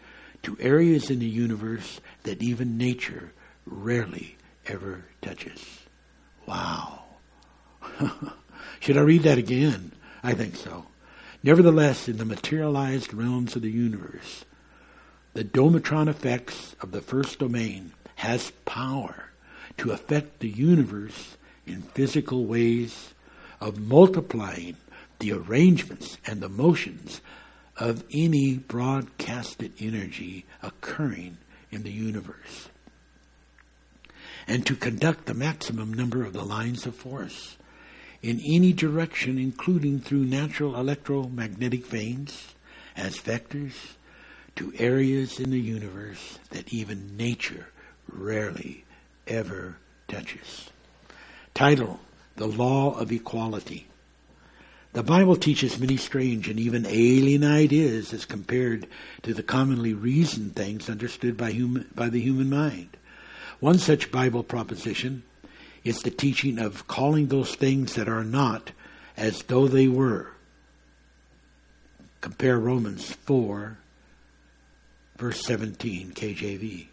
[0.43, 3.33] to areas in the universe that even nature
[3.67, 4.37] rarely
[4.67, 5.65] ever touches.
[6.47, 7.05] Wow.
[8.81, 9.93] Should I read that again?
[10.23, 10.87] I think so.
[11.43, 14.45] Nevertheless, in the materialized realms of the universe,
[15.33, 19.31] the domatron effects of the first domain has power
[19.77, 23.15] to affect the universe in physical ways
[23.61, 24.77] of multiplying
[25.21, 27.21] the arrangements and the motions
[27.77, 31.39] of any broadcasted energy occurring
[31.71, 32.69] in the universe,
[34.47, 37.57] and to conduct the maximum number of the lines of force
[38.23, 42.55] in any direction, including through natural electromagnetic veins
[42.97, 43.73] as vectors
[44.61, 47.69] to areas in the universe that even nature
[48.13, 48.85] rarely
[49.27, 50.69] ever touches.
[51.55, 51.99] Title
[52.37, 53.87] The Law of Equality.
[54.93, 58.87] The Bible teaches many strange and even alien ideas as compared
[59.23, 62.99] to the commonly reasoned things understood by, human, by the human mind.
[63.61, 65.23] One such Bible proposition
[65.85, 68.73] is the teaching of calling those things that are not
[69.17, 70.33] as though they were.
[72.21, 73.79] Compare Romans 4,
[75.21, 76.87] verse 17, KJV.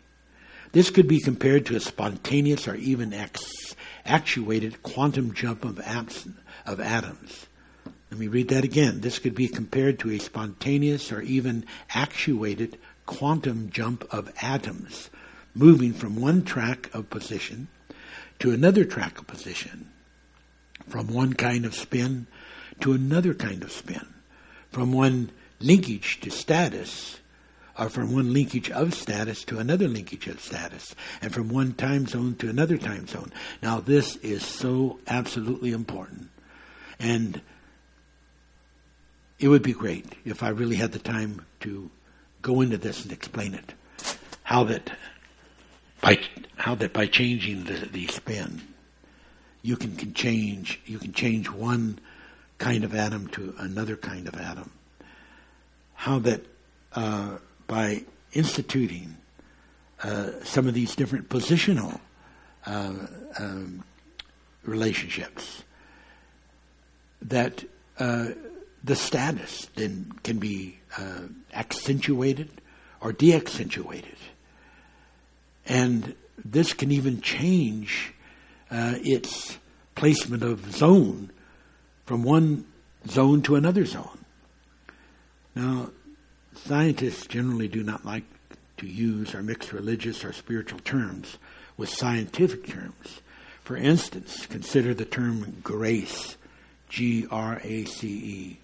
[0.74, 3.74] This could be compared to a spontaneous or even ex-
[4.06, 6.28] actuated quantum jump of, abs-
[6.66, 7.48] of atoms.
[8.12, 9.00] Let me read that again.
[9.00, 15.10] This could be compared to a spontaneous or even actuated quantum jump of atoms
[15.56, 17.70] moving from one track of position
[18.40, 19.90] to another track of position,
[20.90, 22.28] from one kind of spin
[22.82, 24.06] to another kind of spin,
[24.70, 27.20] from one linkage to status,
[27.78, 32.08] or from one linkage of status to another linkage of status, and from one time
[32.08, 33.32] zone to another time zone.
[33.62, 36.30] Now, this is so absolutely important.
[37.00, 37.42] And
[39.40, 41.90] it would be great if I really had the time to
[42.42, 43.74] go into this and explain it.
[44.44, 44.92] How that
[46.02, 46.20] by
[46.56, 48.62] how that by changing the, the spin,
[49.62, 52.00] you can, can change you can change one
[52.58, 54.72] kind of atom to another kind of atom.
[55.94, 56.46] How that
[56.94, 57.38] uh,
[57.68, 58.04] by
[58.34, 59.18] instituting
[60.04, 62.00] uh, some of these different positional
[62.66, 62.94] uh,
[63.40, 63.84] um,
[64.64, 65.64] relationships,
[67.22, 67.64] that
[68.00, 68.30] uh,
[68.84, 71.22] the status then can be uh,
[71.54, 72.50] accentuated
[73.02, 74.18] or de-accentuated
[75.68, 78.14] and this can even change
[78.72, 79.58] uh, its
[79.96, 81.32] placement of zone
[82.06, 82.66] from one
[83.08, 84.26] zone to another zone.
[85.56, 85.90] Now,
[86.66, 88.24] scientists generally do not like
[88.78, 91.38] to use or mix religious or spiritual terms
[91.78, 93.22] with scientific terms.
[93.64, 96.38] For instance, consider the term grace,
[96.90, 98.58] G R A C E.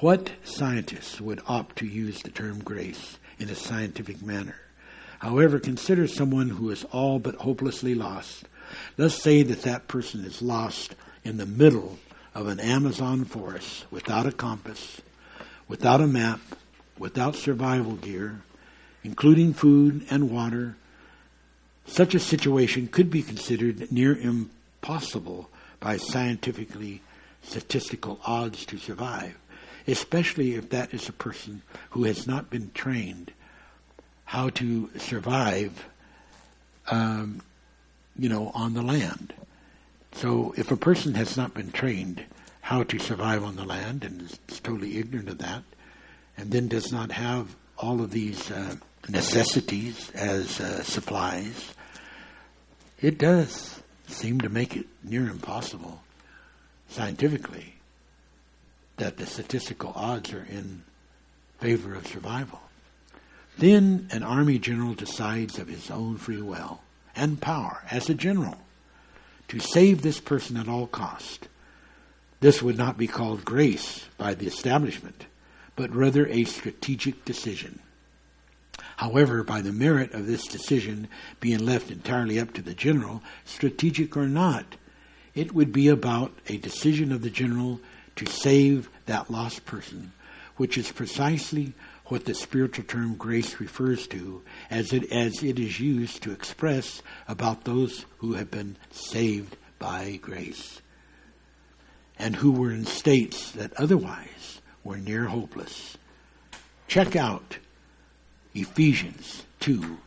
[0.00, 4.56] What scientists would opt to use the term grace in a scientific manner?
[5.18, 8.44] However, consider someone who is all but hopelessly lost.
[8.96, 10.94] Let's say that that person is lost
[11.24, 11.98] in the middle
[12.34, 15.00] of an Amazon forest without a compass,
[15.68, 16.40] without a map,
[17.00, 18.42] without survival gear,
[19.02, 20.76] including food and water.
[21.86, 27.00] Such a situation could be considered near impossible by scientifically
[27.42, 29.36] statistical odds to survive,
[29.88, 33.32] especially if that is a person who has not been trained
[34.26, 35.86] how to survive,
[36.88, 37.40] um,
[38.16, 39.32] you know, on the land.
[40.12, 42.24] So if a person has not been trained
[42.60, 45.64] how to survive on the land and is totally ignorant of that,
[46.40, 48.74] and then does not have all of these uh,
[49.08, 51.74] necessities as uh, supplies,
[53.00, 56.02] it does seem to make it near impossible
[56.88, 57.74] scientifically
[58.96, 60.82] that the statistical odds are in
[61.58, 62.60] favor of survival.
[63.58, 66.80] Then an army general decides of his own free will
[67.14, 68.58] and power as a general
[69.48, 71.48] to save this person at all cost.
[72.40, 75.26] This would not be called grace by the establishment,
[75.80, 77.78] but rather a strategic decision.
[78.98, 81.08] However, by the merit of this decision
[81.40, 84.76] being left entirely up to the general, strategic or not,
[85.34, 87.80] it would be about a decision of the general
[88.16, 90.12] to save that lost person,
[90.58, 91.72] which is precisely
[92.08, 97.00] what the spiritual term grace refers to as it, as it is used to express
[97.26, 100.82] about those who have been saved by grace
[102.18, 105.96] and who were in states that otherwise were near hopeless.
[106.88, 107.58] Check out
[108.54, 109.98] Ephesians 2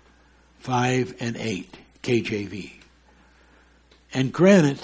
[0.60, 2.72] 5 and 8, KJV.
[4.14, 4.80] And granted,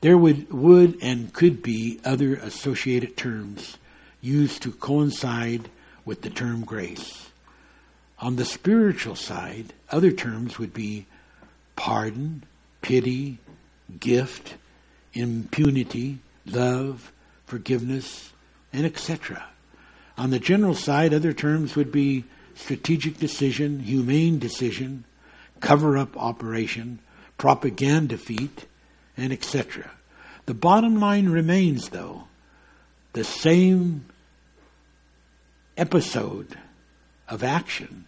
[0.00, 3.78] there would, would and could be other associated terms
[4.20, 5.70] used to coincide
[6.04, 7.30] with the term grace.
[8.18, 11.06] On the spiritual side, other terms would be
[11.76, 12.44] pardon,
[12.82, 13.38] pity,
[13.98, 14.56] gift,
[15.14, 17.12] impunity, love,
[17.46, 18.29] forgiveness,
[18.72, 19.44] and etc.
[20.16, 25.04] On the general side, other terms would be strategic decision, humane decision,
[25.60, 26.98] cover up operation,
[27.38, 28.66] propaganda feat,
[29.16, 29.90] and etc.
[30.46, 32.24] The bottom line remains, though,
[33.12, 34.04] the same
[35.76, 36.58] episode
[37.28, 38.04] of action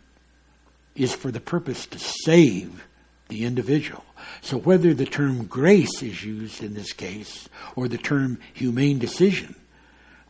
[0.94, 2.86] is for the purpose to save
[3.28, 4.04] the individual.
[4.42, 9.54] So whether the term grace is used in this case or the term humane decision,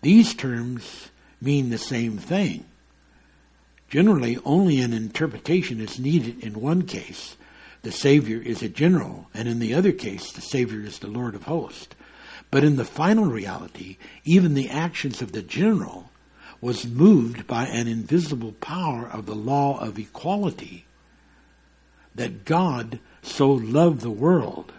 [0.03, 2.65] these terms mean the same thing.
[3.89, 7.37] Generally, only an interpretation is needed in one case.
[7.83, 11.35] The Savior is a general, and in the other case, the Savior is the Lord
[11.35, 11.95] of hosts.
[12.51, 16.11] But in the final reality, even the actions of the general
[16.61, 20.85] was moved by an invisible power of the law of equality
[22.15, 24.73] that God so loved the world,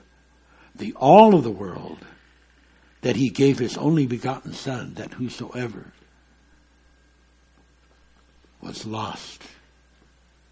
[0.76, 2.00] the all of the world,
[3.04, 5.92] that he gave his only begotten Son, that whosoever
[8.62, 9.44] was lost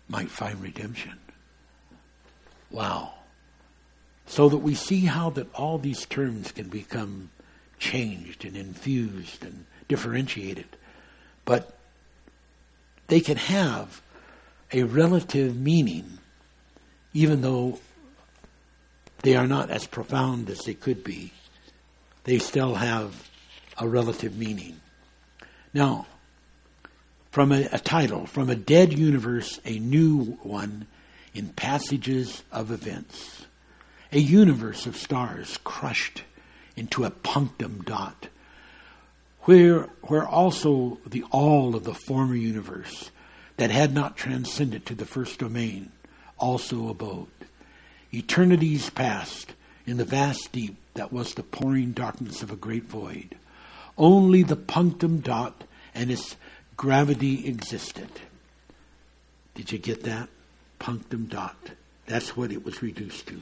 [0.08, 1.18] might find redemption.
[2.70, 3.14] Wow.
[4.26, 7.32] So that we see how that all these terms can become
[7.80, 10.68] changed and infused and differentiated.
[11.46, 11.78] But
[13.08, 14.02] they can have
[14.72, 16.20] a relative meaning
[17.14, 17.80] even though
[19.24, 21.32] they are not as profound as they could be,
[22.24, 23.30] they still have
[23.78, 24.80] a relative meaning.
[25.74, 26.08] Now,
[27.32, 30.86] from a, a, title, from a dead universe, a new one
[31.34, 33.46] in passages of events.
[34.12, 36.24] A universe of stars crushed
[36.76, 38.28] into a punctum dot,
[39.42, 43.12] where, where also the all of the former universe
[43.56, 45.92] that had not transcended to the first domain
[46.38, 47.28] also abode.
[48.14, 49.54] Eternities past
[49.86, 53.36] in the vast deep that was the pouring darkness of a great void.
[53.98, 55.64] Only the punctum dot
[55.94, 56.36] and its
[56.78, 58.10] gravity existed.
[59.56, 60.30] Did you get that?
[60.80, 61.58] Punctum dot.
[62.08, 63.42] That's what it was reduced to.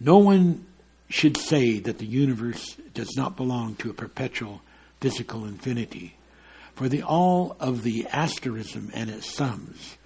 [0.00, 0.66] No one
[1.08, 4.62] should say that the universe does not belong to a perpetual
[5.00, 6.16] physical infinity.
[6.74, 9.98] For the all of the asterism and its sums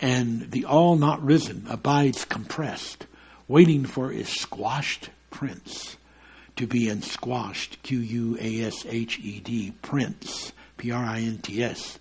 [0.00, 3.06] and the all not risen abides compressed,
[3.48, 5.98] waiting for his squashed prints.
[6.56, 11.20] To be in squashed, Q U A S H E D, prince, P R I
[11.20, 11.98] N T S,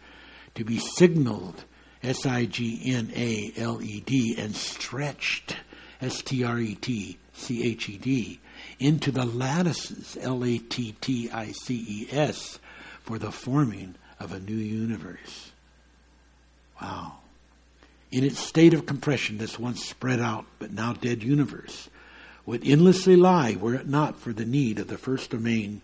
[0.56, 1.66] to be signaled,
[2.02, 5.58] S I G N A L E D, and stretched,
[6.00, 8.40] S T R E T C H E D,
[8.80, 12.58] into the lattices, L A T T I C E S,
[13.02, 15.52] for the forming of a new universe.
[16.82, 17.18] Wow.
[18.14, 21.90] In its state of compression, this once spread out but now dead universe,
[22.46, 25.82] would endlessly lie were it not for the need of the first domain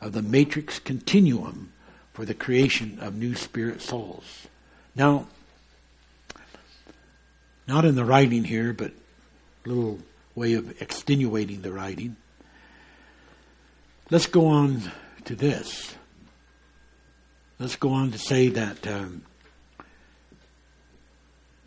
[0.00, 1.72] of the matrix continuum
[2.12, 4.46] for the creation of new spirit souls.
[4.94, 5.26] Now,
[7.66, 8.92] not in the writing here, but
[9.64, 9.98] a little
[10.34, 12.16] way of extenuating the writing.
[14.10, 14.92] Let's go on
[15.24, 15.94] to this.
[17.58, 19.22] Let's go on to say that um,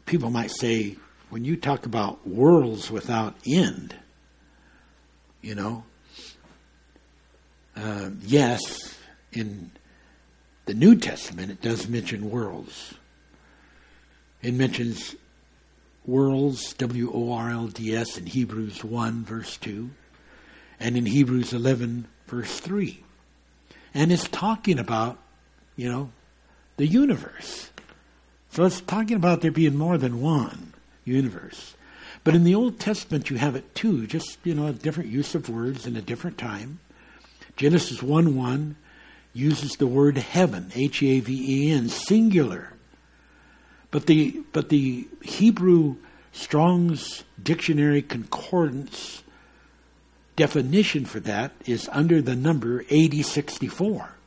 [0.05, 0.97] people might say,
[1.29, 3.95] when you talk about worlds without end,
[5.41, 5.83] you know,
[7.75, 8.95] uh, yes,
[9.31, 9.71] in
[10.65, 12.95] the New Testament it does mention worlds.
[14.41, 15.15] It mentions
[16.05, 19.89] worlds, W O R L D S, in Hebrews 1, verse 2,
[20.79, 23.03] and in Hebrews 11, verse 3.
[23.93, 25.17] And it's talking about,
[25.75, 26.11] you know,
[26.77, 27.69] the universe.
[28.51, 31.75] So it's talking about there being more than one universe.
[32.27, 35.33] But in the Old Testament, you have it too, just, you know, a different use
[35.33, 36.79] of words in a different time.
[37.55, 38.75] Genesis 1 1
[39.31, 42.73] uses the word heaven, H A V E N, singular.
[43.91, 45.95] But the, but the Hebrew
[46.33, 49.23] Strong's Dictionary Concordance
[50.35, 54.17] definition for that is under the number 8064.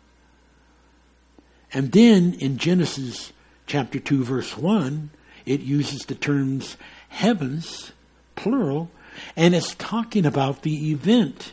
[1.75, 3.35] And then in Genesis
[3.67, 5.11] chapter 2, verse 1,
[5.47, 6.77] it uses the terms
[7.09, 7.93] heavens,
[8.37, 8.91] plural,
[9.37, 11.53] and it's talking about the event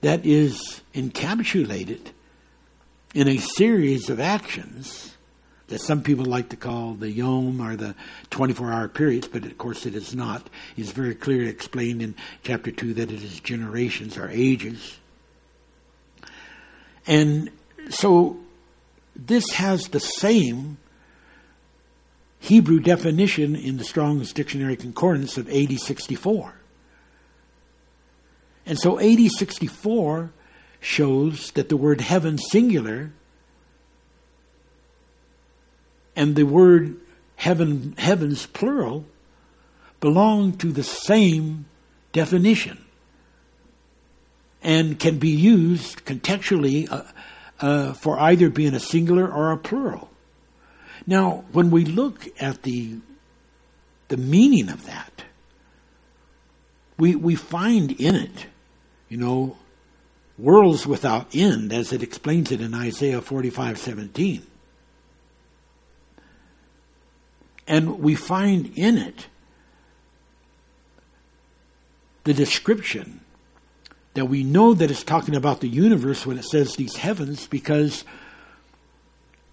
[0.00, 2.10] that is encapsulated
[3.14, 5.16] in a series of actions
[5.68, 7.94] that some people like to call the yom or the
[8.30, 10.50] 24 hour periods, but of course it is not.
[10.76, 14.98] It's very clearly explained in chapter 2 that it is generations or ages.
[17.06, 17.50] And
[17.88, 18.36] so
[19.16, 20.76] this has the same
[22.42, 26.52] Hebrew definition in the Strong's Dictionary Concordance of AD 64.
[28.66, 30.32] And so AD 64
[30.80, 33.12] shows that the word heaven singular
[36.16, 36.96] and the word
[37.36, 39.04] heaven heavens plural
[40.00, 41.66] belong to the same
[42.10, 42.84] definition
[44.64, 47.04] and can be used contextually uh,
[47.60, 50.11] uh, for either being a singular or a plural.
[51.06, 52.98] Now, when we look at the
[54.08, 55.24] the meaning of that,
[56.98, 58.46] we we find in it,
[59.08, 59.56] you know,
[60.38, 64.46] worlds without end, as it explains it in Isaiah forty five seventeen.
[67.66, 69.26] And we find in it
[72.24, 73.20] the description
[74.14, 78.04] that we know that it's talking about the universe when it says these heavens because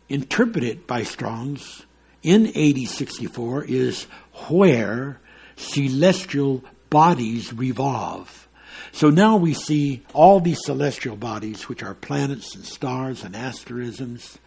[0.09, 1.85] interpreted by Strong's
[2.21, 4.03] in AD 64 is
[4.47, 5.19] where
[5.55, 8.47] celestial bodies revolve.
[8.91, 14.37] So now we see all these celestial bodies, which are planets and stars and asterisms,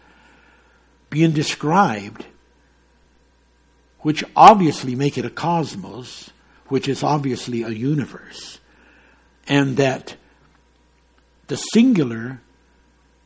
[1.09, 2.25] being described,
[3.99, 6.31] which obviously make it a cosmos,
[6.67, 8.59] which is obviously a universe
[9.47, 10.15] and that
[11.47, 12.41] the singular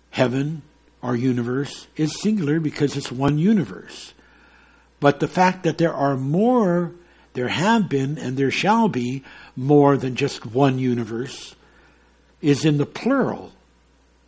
[0.10, 0.62] heaven
[1.02, 4.14] or universe is singular because it's one universe.
[5.00, 6.94] But the fact that there are more,
[7.34, 9.24] there have been, and there shall be
[9.56, 11.56] more than just one universe
[12.42, 13.52] is in the plural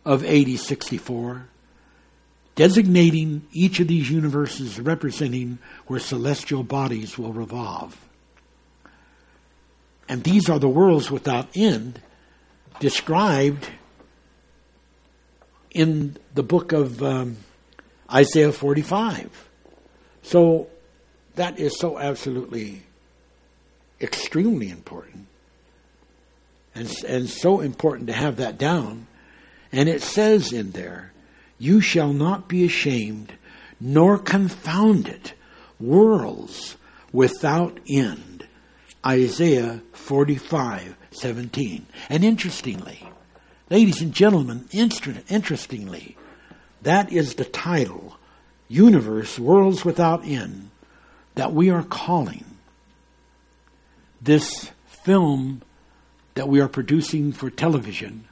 [0.04, 1.46] of AD 64,
[2.54, 7.96] designating each of these universes representing where celestial bodies will revolve.
[10.08, 12.00] And these are the worlds without end
[12.80, 13.68] described
[15.70, 17.36] in the book of um,
[18.12, 19.48] Isaiah 45.
[20.22, 20.68] So
[21.36, 22.82] that is so absolutely
[24.00, 25.26] extremely important.
[26.74, 29.06] And, and so important to have that down.
[29.72, 31.12] And it says in there,
[31.58, 33.32] You shall not be ashamed
[33.80, 35.32] nor confounded,
[35.78, 36.76] worlds
[37.12, 38.46] without end.
[39.04, 41.86] Isaiah 45 17.
[42.08, 43.08] And interestingly,
[43.70, 46.16] ladies and gentlemen, interestingly,
[46.82, 48.16] that is the title,
[48.68, 50.70] Universe, Worlds Without End,
[51.36, 52.44] that we are calling
[54.20, 55.62] this film
[56.34, 58.24] that we are producing for television.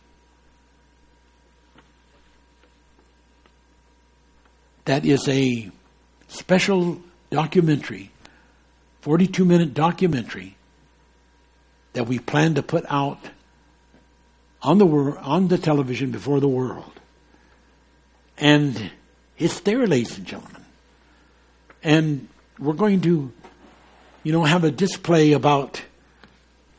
[4.85, 5.71] That is a
[6.29, 7.01] special
[7.31, 8.11] documentary,
[9.03, 10.57] 42 minute documentary
[11.93, 13.19] that we plan to put out
[14.63, 16.93] on the wor- on the television before the world.
[18.37, 18.91] And
[19.39, 20.65] it's there, ladies and gentlemen.
[21.83, 22.29] And
[22.59, 23.33] we're going to,
[24.23, 25.83] you know, have a display about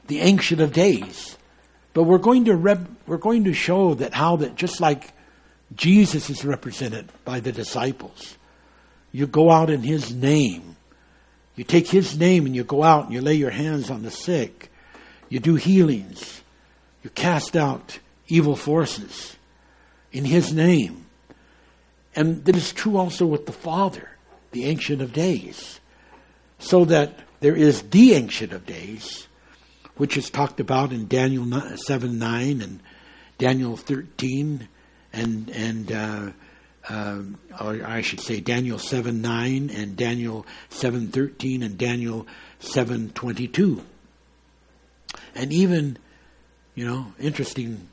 [0.07, 1.37] the Ancient of Days.
[1.93, 5.13] But we're going to rep- we're going to show that how that just like
[5.75, 8.37] Jesus is represented by the disciples,
[9.11, 10.75] you go out in His name.
[11.55, 14.11] You take His name and you go out and you lay your hands on the
[14.11, 14.69] sick
[15.29, 16.41] you do healings.
[17.03, 19.37] You cast out evil forces
[20.11, 21.05] in His name.
[22.15, 24.09] And that is true also with the Father,
[24.51, 25.79] the Ancient of Days.
[26.57, 29.27] So that there is the Ancient of Days,
[29.95, 32.79] which is talked about in Daniel 7 9 and
[33.37, 34.67] Daniel 13
[35.13, 36.31] and, and uh,
[36.89, 37.21] uh,
[37.59, 42.27] or I should say Daniel 7 9 and Daniel 7 13 and Daniel
[42.59, 43.83] 7 22.
[45.35, 45.97] And even,
[46.79, 47.89] you know, interesting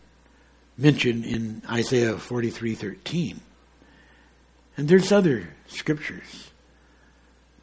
[0.79, 3.41] mention in Isaiah 43:13.
[4.77, 6.53] And there's other scriptures.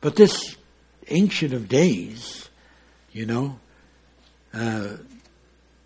[0.02, 0.58] But this
[1.08, 2.50] ancient of days,
[3.14, 3.58] you know,
[4.54, 4.98] uh,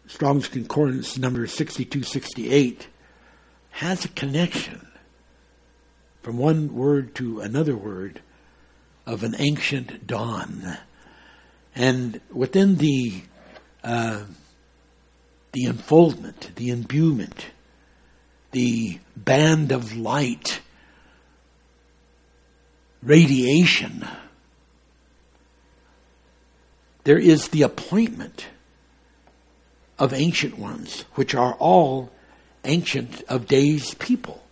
[0.08, 2.88] Strong's Concordance number 6268
[3.70, 4.88] has a connection
[6.24, 8.22] from one word to another word
[9.06, 10.80] of an ancient dawn.
[11.76, 13.22] And within the
[13.84, 14.24] uh,
[15.52, 17.48] the unfoldment, the imbuement,
[18.52, 20.62] the band of light
[23.02, 24.08] radiation.
[27.04, 28.48] There is the appointment
[29.98, 32.12] of ancient ones, which are all
[32.66, 34.44] ancient of days people.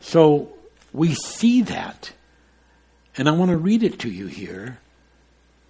[0.00, 0.52] So
[0.92, 2.12] we see that.
[3.16, 4.78] And I want to read it to you here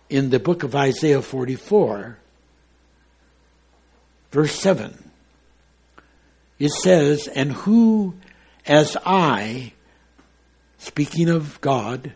[0.09, 2.19] in the book of Isaiah 44,
[4.37, 5.11] verse 7.
[6.59, 8.17] It says, And who
[8.67, 9.73] as I,
[10.77, 12.13] speaking of God,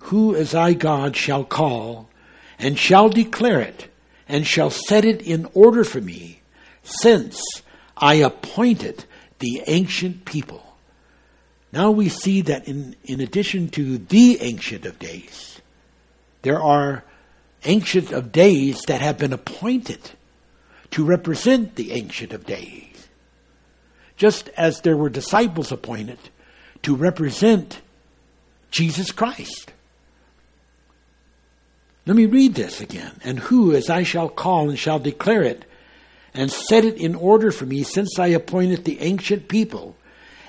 [0.00, 2.10] who as I, God, shall call,
[2.58, 3.88] and shall declare it,
[4.28, 6.42] and shall set it in order for me,
[6.82, 7.40] since
[7.96, 9.06] I appointed
[9.38, 10.76] the ancient people.
[11.72, 15.62] Now we see that in, in addition to the Ancient of Days,
[16.42, 17.04] there are
[17.64, 20.10] Ancient of Days that have been appointed
[20.94, 23.08] to represent the Ancient of Days.
[24.16, 26.20] Just as there were disciples appointed
[26.82, 27.80] to represent
[28.70, 29.72] Jesus Christ.
[32.06, 33.20] Let me read this again.
[33.24, 35.64] And who, as I shall call and shall declare it,
[36.32, 39.96] and set it in order for me, since I appointed the ancient people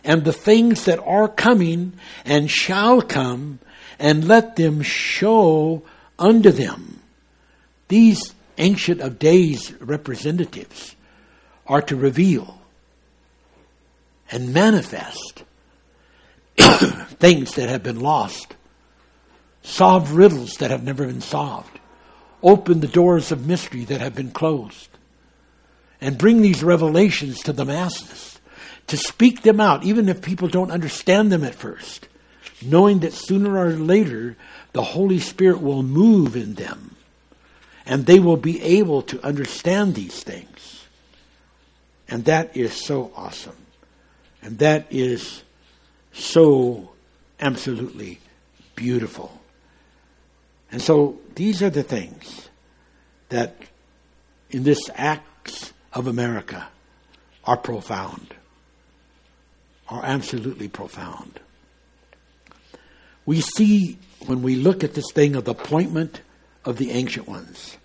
[0.04, 1.94] and the things that are coming
[2.24, 3.58] and shall come,
[3.98, 5.82] and let them show
[6.20, 7.02] unto them.
[7.88, 10.96] These Ancient of Days representatives
[11.68, 12.60] are to reveal
[14.32, 15.44] and manifest
[16.58, 18.56] things that have been lost,
[19.62, 21.80] solve riddles that have never been solved,
[22.42, 24.90] open the doors of mystery that have been closed,
[26.00, 28.40] and bring these revelations to the masses
[28.88, 32.08] to speak them out, even if people don't understand them at first,
[32.62, 34.38] knowing that sooner or later
[34.74, 36.95] the Holy Spirit will move in them
[37.86, 40.86] and they will be able to understand these things.
[42.08, 43.58] And that is so awesome.
[44.42, 45.44] And that is
[46.14, 46.92] so
[47.40, 48.20] absolutely
[48.76, 49.42] beautiful.
[50.72, 52.50] And so these are the things
[53.30, 53.56] that
[54.50, 56.68] in this acts of America
[57.44, 58.34] are profound
[59.88, 61.40] are absolutely profound.
[63.26, 66.22] We see when we look at this thing of the appointment
[66.66, 67.78] of the ancient ones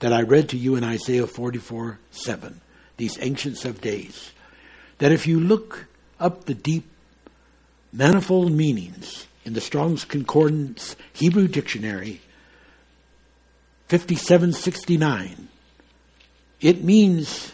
[0.00, 2.60] that I read to you in Isaiah 44 7,
[2.96, 4.32] these ancients of days,
[4.98, 5.86] that if you look
[6.20, 6.86] up the deep,
[7.92, 12.20] manifold meanings in the Strong's Concordance Hebrew Dictionary
[13.88, 15.48] 5769,
[16.60, 17.52] it means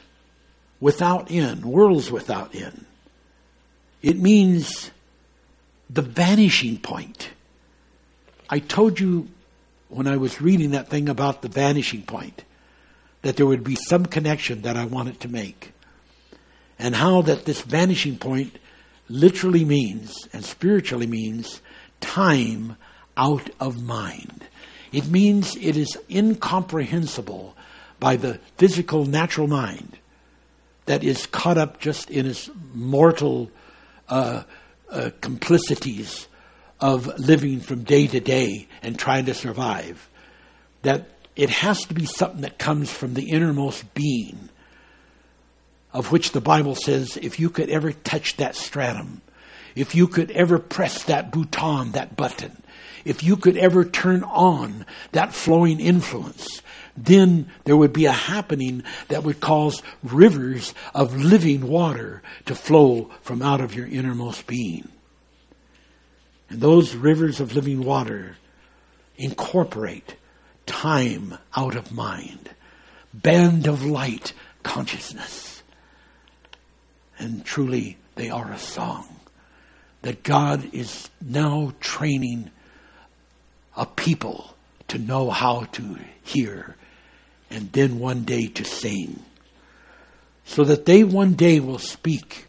[0.81, 2.85] without end, worlds without end.
[4.03, 4.91] It means
[5.89, 7.31] the vanishing point.
[8.51, 9.29] I told you
[9.95, 12.43] when I was reading that thing about the vanishing point
[13.23, 15.73] that there would be some connection that I wanted to make.
[16.81, 18.59] And how that this vanishing point
[19.09, 21.61] literally means and spiritually means
[22.01, 22.77] time
[23.17, 24.45] out of mind.
[24.93, 27.57] It means it is incomprehensible
[28.01, 29.99] by the physical natural mind
[30.87, 33.49] that is caught up just in its mortal
[34.09, 34.43] uh,
[34.91, 36.27] uh, complicities
[36.81, 40.09] of living from day to day and trying to survive.
[40.83, 44.49] That it has to be something that comes from the innermost being,
[45.93, 49.23] of which the Bible says if you could ever touch that stratum,
[49.75, 52.63] if you could ever press that button, that button,
[53.05, 56.63] if you could ever turn on that flowing influence,
[56.97, 63.11] then there would be a happening that would cause rivers of living water to flow
[63.23, 64.89] from out of your innermost being.
[66.55, 68.37] And those rivers of living water
[69.17, 70.15] incorporate
[70.67, 72.49] time out of mind,
[73.13, 74.33] band of light
[74.63, 75.65] consciousness.
[77.19, 79.17] And truly, they are a song
[80.03, 82.53] that God is now training
[83.77, 84.55] a people
[84.87, 86.77] to know how to hear
[87.51, 89.25] and then one day to sing.
[90.45, 92.47] So that they one day will speak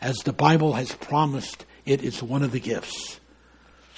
[0.00, 3.20] as the Bible has promised it is one of the gifts.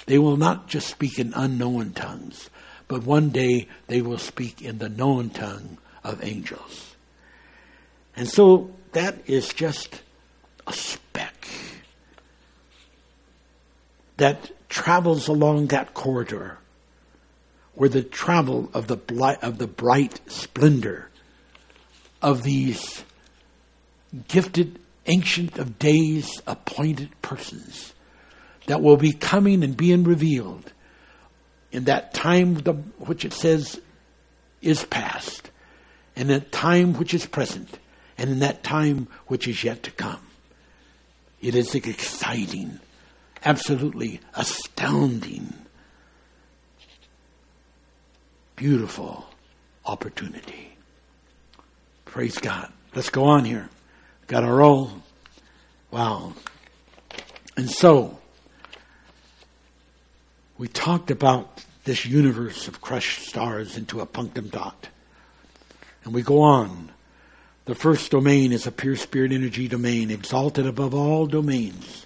[0.07, 2.49] They will not just speak in unknown tongues,
[2.87, 6.95] but one day they will speak in the known tongue of angels.
[8.15, 10.01] And so that is just
[10.65, 11.47] a speck
[14.15, 16.57] that travels along that corridor
[17.75, 21.09] where the travel of the, of the bright splendor
[22.21, 23.03] of these
[24.29, 27.93] gifted, ancient of days appointed persons
[28.67, 30.71] that will be coming and being revealed
[31.71, 33.81] in that time the, which it says
[34.61, 35.49] is past,
[36.15, 37.79] and that time which is present,
[38.17, 40.21] and in that time which is yet to come.
[41.41, 42.79] It is exciting
[43.43, 45.53] absolutely astounding,
[48.55, 49.25] beautiful
[49.85, 50.75] opportunity.
[52.05, 52.71] Praise God.
[52.95, 53.69] Let's go on here.
[54.27, 54.91] Got our roll.
[55.91, 56.33] Wow.
[57.55, 58.19] And so,
[60.57, 64.89] we talked about this universe of crushed stars into a punctum dot.
[66.03, 66.91] And we go on.
[67.65, 72.05] The first domain is a pure spirit energy domain, exalted above all domains.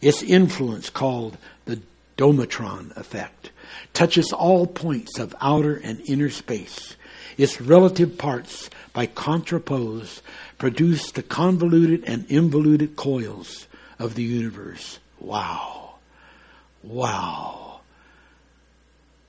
[0.00, 1.80] Its influence, called the
[2.16, 3.50] Domatron effect,
[3.92, 6.96] touches all points of outer and inner space.
[7.38, 10.22] Its relative parts, by contrapose,
[10.58, 13.66] produce the convoluted and involuted coils
[13.98, 14.98] of the universe.
[15.20, 15.94] Wow.
[16.82, 17.65] Wow.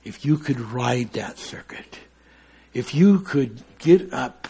[0.08, 2.00] If you could ride that circuit,
[2.74, 4.48] if you could get up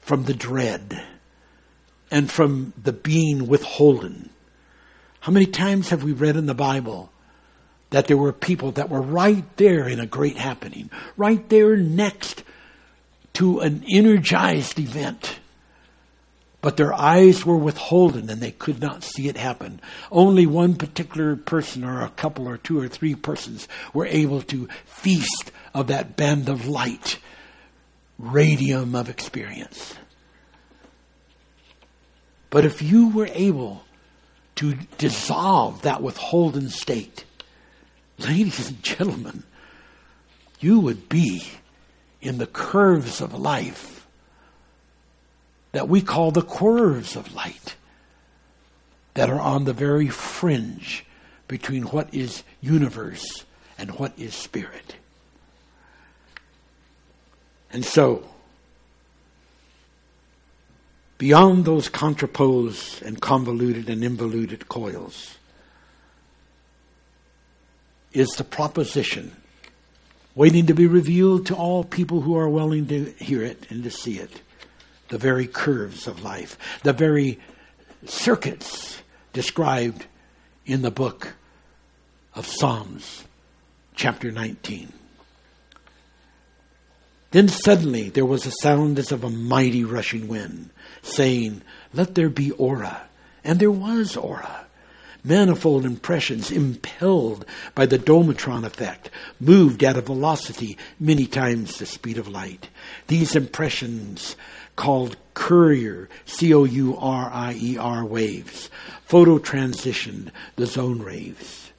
[0.00, 1.02] from the dread
[2.10, 4.30] and from the being withholden.
[5.20, 7.10] How many times have we read in the Bible
[7.90, 12.44] that there were people that were right there in a great happening, right there next
[13.34, 15.40] to an energized event?
[16.60, 19.80] But their eyes were withholden and they could not see it happen.
[20.10, 24.68] Only one particular person or a couple or two or three persons were able to
[24.84, 27.18] feast of that band of light,
[28.18, 29.94] radium of experience.
[32.50, 33.84] But if you were able
[34.56, 37.24] to dissolve that withholden state,
[38.18, 39.44] ladies and gentlemen,
[40.58, 41.46] you would be
[42.20, 43.97] in the curves of life
[45.72, 47.76] that we call the curves of light
[49.14, 51.04] that are on the very fringe
[51.46, 53.44] between what is universe
[53.76, 54.96] and what is spirit.
[57.72, 58.26] And so,
[61.18, 65.36] beyond those contraposed and convoluted and involuted coils,
[68.12, 69.36] is the proposition
[70.34, 73.90] waiting to be revealed to all people who are willing to hear it and to
[73.90, 74.40] see it
[75.08, 77.38] the very curves of life, the very
[78.06, 79.02] circuits
[79.32, 80.06] described
[80.66, 81.34] in the book
[82.34, 83.24] of Psalms,
[83.94, 84.92] chapter 19.
[87.30, 90.70] Then suddenly there was a sound as of a mighty rushing wind,
[91.02, 91.62] saying,
[91.92, 93.02] Let there be aura.
[93.44, 94.66] And there was aura.
[95.24, 97.44] Manifold impressions impelled
[97.74, 99.10] by the Domatron effect,
[99.40, 102.68] moved at a velocity many times the speed of light.
[103.08, 104.36] These impressions
[104.78, 108.70] called Courier, C O U R I E R waves,
[109.04, 111.72] photo transitioned the zone waves.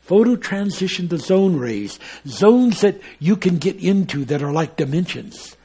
[0.00, 5.56] Photo transitioned the zone rays, zones that you can get into that are like dimensions,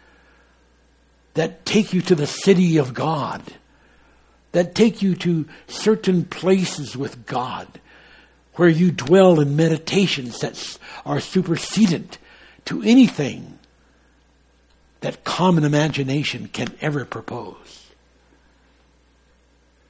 [1.36, 3.42] that take you to the city of God,
[4.52, 7.68] that take you to certain places with God,
[8.56, 12.18] where you dwell in meditations that are supersedent
[12.66, 13.58] to anything
[15.04, 17.92] that common imagination can ever propose.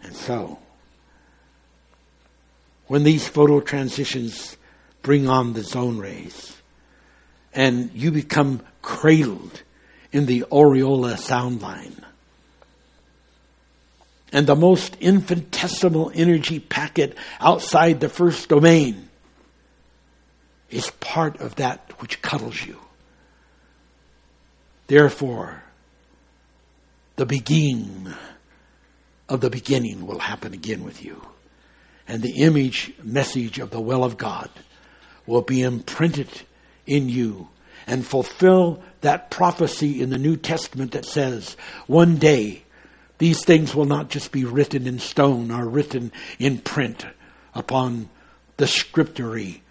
[0.02, 0.58] And so,
[2.88, 4.58] when these photo transitions
[5.04, 6.58] bring on the zone rays,
[7.54, 9.62] and you become cradled
[10.12, 12.04] in the aureola sound line,
[14.32, 19.10] and the most infinitesimal energy packet outside the first domain
[20.72, 22.83] is part of that which cuddles you.
[24.88, 25.64] Therefore,
[27.16, 28.14] the beginning
[29.30, 31.22] of the beginning will happen again with you.
[32.08, 34.50] And the image message of the will of God
[35.26, 36.28] will be imprinted
[36.86, 37.48] in you
[37.88, 41.56] and fulfill that prophecy in the New Testament that says,
[41.88, 42.64] one day
[43.20, 47.06] these things will not just be written in stone or written in print
[47.56, 48.10] upon
[48.58, 49.62] the scriptory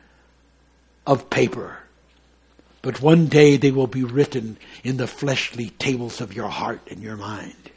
[1.07, 1.82] of paper
[2.83, 7.01] but one day they will be written in the fleshly tables of your heart and
[7.01, 7.71] your mind.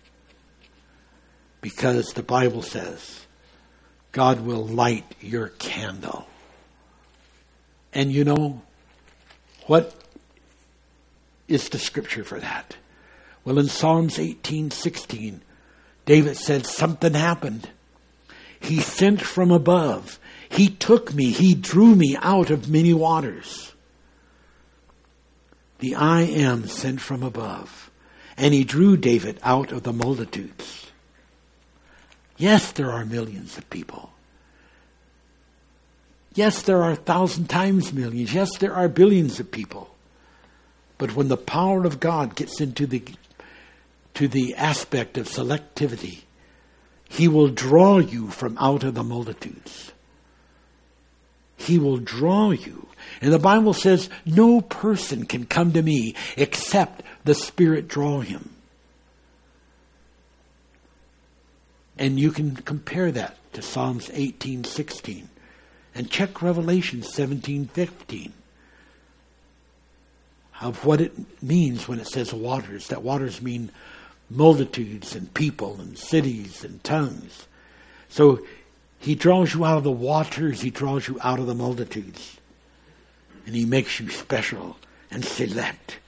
[1.62, 3.26] Because the Bible says,
[4.12, 6.28] God will light your candle.
[7.94, 8.64] And you know,
[9.68, 9.94] what
[11.48, 12.76] is the scripture for that?
[13.44, 15.42] Well, in Psalms 18, 16,
[16.06, 17.70] David said something happened.
[18.60, 20.20] He sent from above.
[20.50, 21.32] He took me.
[21.32, 23.75] He drew me out of many waters
[25.80, 27.92] the I am sent from above.
[28.38, 30.92] And he drew David out of the multitudes.
[32.38, 34.12] Yes, there are millions of people.
[36.34, 38.34] Yes, there are a thousand times millions.
[38.34, 39.96] Yes, there are billions of people.
[40.98, 43.04] But when the power of God gets into the
[44.16, 46.22] to the aspect of selectivity,
[47.10, 49.92] he will draw you from out of the multitudes.
[51.58, 52.88] He will draw you.
[53.22, 58.50] And the Bible says no person can come to me except the Spirit draw him.
[61.98, 65.30] And you can compare that to Psalms 18:16
[65.94, 68.34] and check Revelation 17:15
[70.62, 72.88] of what it means when it says waters.
[72.88, 73.72] That waters mean
[74.30, 77.48] multitudes and people and cities and tongues.
[78.10, 78.46] So
[79.00, 82.38] he draws you out of the waters, he draws you out of the multitudes.
[83.46, 84.78] And he makes you special
[85.12, 86.00] and select.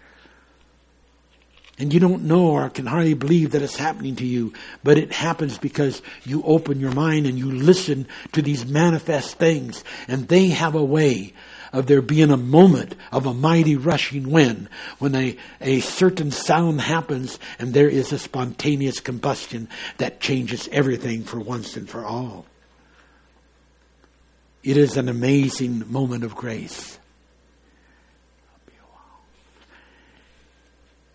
[1.80, 4.52] And you don't know or can hardly believe that it's happening to you,
[4.84, 9.84] but it happens because you open your mind and you listen to these manifest things.
[10.08, 11.34] And they have a way
[11.72, 16.82] of there being a moment of a mighty rushing wind when a, a certain sound
[16.82, 22.46] happens and there is a spontaneous combustion that changes everything for once and for all.
[24.64, 26.98] It is an amazing moment of grace.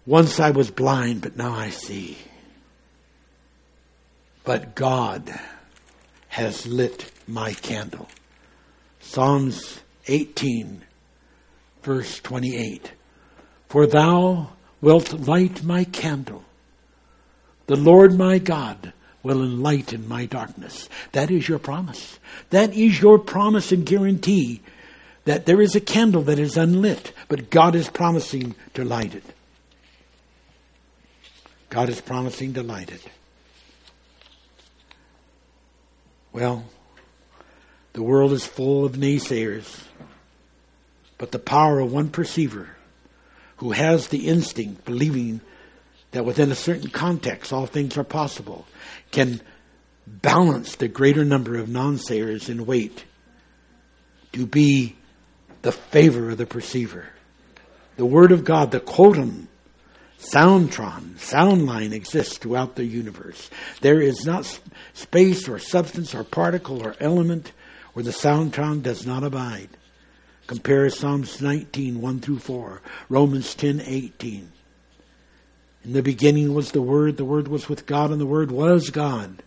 [0.05, 2.19] Once I was blind, but now I see.
[4.45, 5.33] But God
[6.29, 8.09] has lit my candle.
[9.01, 10.83] Psalms 18,
[11.83, 12.93] verse 28.
[13.69, 14.51] For thou
[14.81, 16.45] wilt light my candle.
[17.66, 18.93] The Lord my God
[19.23, 20.89] will enlighten my darkness.
[21.12, 22.19] That is your promise.
[22.51, 24.62] That is your promise and guarantee
[25.24, 29.24] that there is a candle that is unlit, but God is promising to light it.
[31.73, 33.01] God is promising delighted.
[36.31, 36.66] Well,
[37.94, 39.82] the world is full of naysayers,
[41.16, 42.69] but the power of one perceiver
[43.57, 45.40] who has the instinct, believing
[46.11, 48.66] that within a certain context all things are possible,
[49.11, 49.40] can
[50.07, 53.07] balance the greater number of non-sayers in weight
[54.32, 54.94] to be
[55.62, 57.07] the favor of the perceiver.
[57.97, 59.49] The Word of God, the quotum,
[60.23, 63.51] Soundtron, sound line exists throughout the universe.
[63.81, 64.61] There is not
[64.94, 67.51] space or substance or particle or element
[67.93, 69.69] where the soundtron does not abide.
[70.47, 74.53] Compare Psalms 19, 1 through 4, Romans 10, 18.
[75.85, 78.90] In the beginning was the Word, the Word was with God, and the Word was
[78.90, 79.43] God.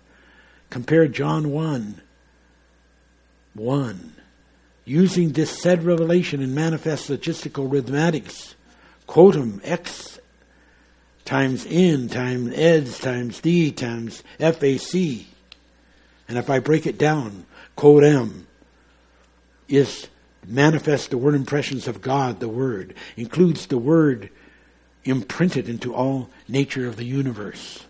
[0.69, 2.01] Compare John 1,
[3.53, 4.13] 1.
[4.83, 8.55] Using this said revelation in manifest logistical rhythmatics,
[9.07, 10.14] quotum x
[11.25, 15.25] times n times eds times d times FAC.
[16.27, 17.45] And if I break it down,
[17.75, 18.47] code M
[19.67, 20.07] is
[20.47, 24.29] manifest the word impressions of God, the Word, includes the Word
[25.03, 27.85] imprinted into all nature of the universe.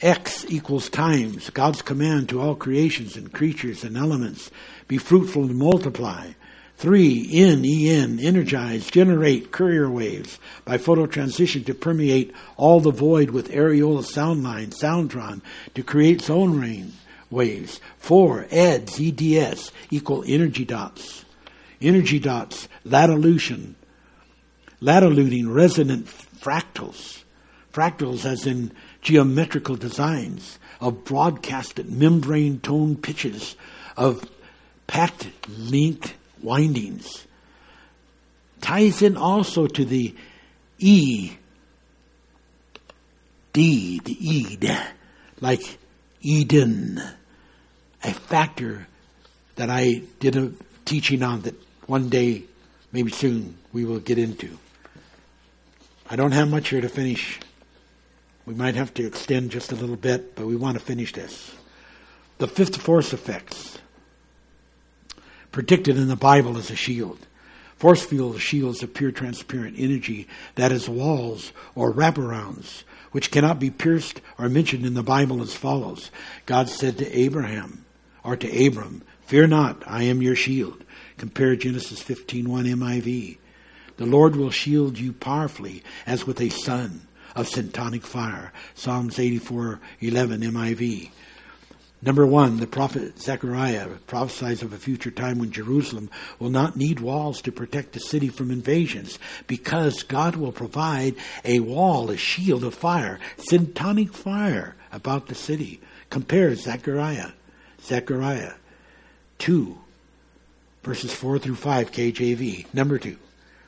[0.00, 4.50] X equals times, God's command to all creations and creatures and elements,
[4.88, 6.32] be fruitful and multiply.
[6.76, 13.50] Three, N, EN, energize, generate courier waves by phototransition to permeate all the void with
[13.50, 15.40] areola sound line, soundtron,
[15.74, 16.92] to create zone rain
[17.30, 17.80] waves.
[17.98, 21.24] Four, EDS, EDS, equal energy dots.
[21.80, 23.74] Energy dots, latitude,
[24.80, 27.22] latitude resonant fractals.
[27.72, 33.56] Fractals as in geometrical designs of broadcasted membrane tone pitches
[33.96, 34.28] of
[34.86, 36.14] packed linked
[36.44, 37.26] windings.
[38.60, 40.14] Ties in also to the
[40.78, 41.32] E,
[43.52, 44.92] D, the Ed,
[45.40, 45.78] like
[46.20, 47.02] Eden,
[48.02, 48.86] a factor
[49.56, 50.52] that I did a
[50.84, 51.54] teaching on that
[51.86, 52.44] one day,
[52.92, 54.58] maybe soon, we will get into.
[56.08, 57.40] I don't have much here to finish.
[58.46, 61.54] We might have to extend just a little bit, but we want to finish this.
[62.38, 63.78] The fifth force effects
[65.54, 67.16] predicted in the Bible as a shield.
[67.76, 70.26] Force field shields appear transparent energy
[70.56, 72.82] that is walls or wraparounds,
[73.12, 76.10] which cannot be pierced or mentioned in the Bible as follows.
[76.44, 77.84] God said to Abraham,
[78.24, 80.82] or to Abram, Fear not, I am your shield.
[81.18, 83.38] Compare Genesis 15.1 NIV.
[83.96, 87.06] The Lord will shield you powerfully as with a sun
[87.36, 88.52] of syntonic fire.
[88.74, 89.70] Psalms 84.11
[90.00, 91.10] NIV.
[92.04, 97.00] Number one, the prophet Zechariah prophesies of a future time when Jerusalem will not need
[97.00, 101.14] walls to protect the city from invasions because God will provide
[101.46, 105.80] a wall, a shield of fire, syntonic fire about the city.
[106.10, 107.30] Compare Zechariah,
[107.80, 108.52] Zechariah
[109.38, 109.78] 2,
[110.82, 112.66] verses 4 through 5, KJV.
[112.74, 113.16] Number two,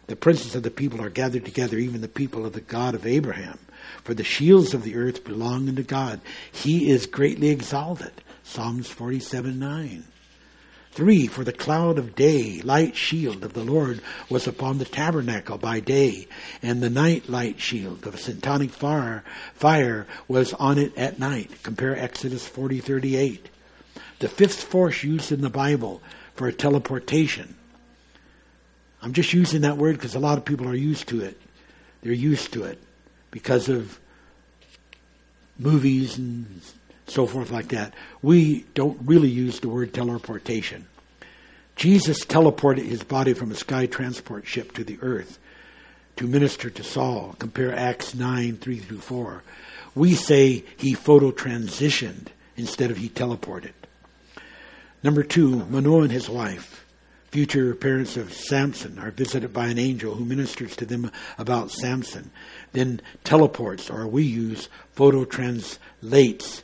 [0.08, 3.06] the princes of the people are gathered together, even the people of the God of
[3.06, 3.58] Abraham.
[4.04, 6.20] For the shields of the earth belong unto God.
[6.52, 8.12] He is greatly exalted.
[8.46, 10.04] Psalms 47 9.
[10.92, 14.00] Three, for the cloud of day, light shield of the Lord
[14.30, 16.26] was upon the tabernacle by day,
[16.62, 21.50] and the night light shield of a syntonic fire, fire was on it at night.
[21.64, 23.50] Compare Exodus 40:38.
[24.20, 26.00] The fifth force used in the Bible
[26.34, 27.56] for teleportation.
[29.02, 31.38] I'm just using that word because a lot of people are used to it.
[32.00, 32.78] They're used to it
[33.30, 33.98] because of
[35.58, 36.62] movies and
[37.06, 37.94] so forth like that.
[38.22, 40.86] We don't really use the word teleportation.
[41.76, 45.38] Jesus teleported his body from a sky transport ship to the earth
[46.16, 47.36] to minister to Saul.
[47.38, 49.42] Compare Acts 9, 3 through 4.
[49.94, 53.72] We say he photo transitioned instead of he teleported.
[55.02, 56.84] Number two, Manoah and his wife,
[57.30, 62.30] future parents of Samson, are visited by an angel who ministers to them about Samson,
[62.72, 66.62] then teleports, or we use photo translates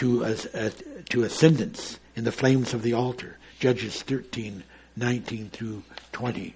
[0.00, 0.70] to, a, a,
[1.10, 3.36] to ascendance in the flames of the altar.
[3.58, 4.64] Judges 13,
[4.96, 5.82] 19 through
[6.12, 6.54] 20.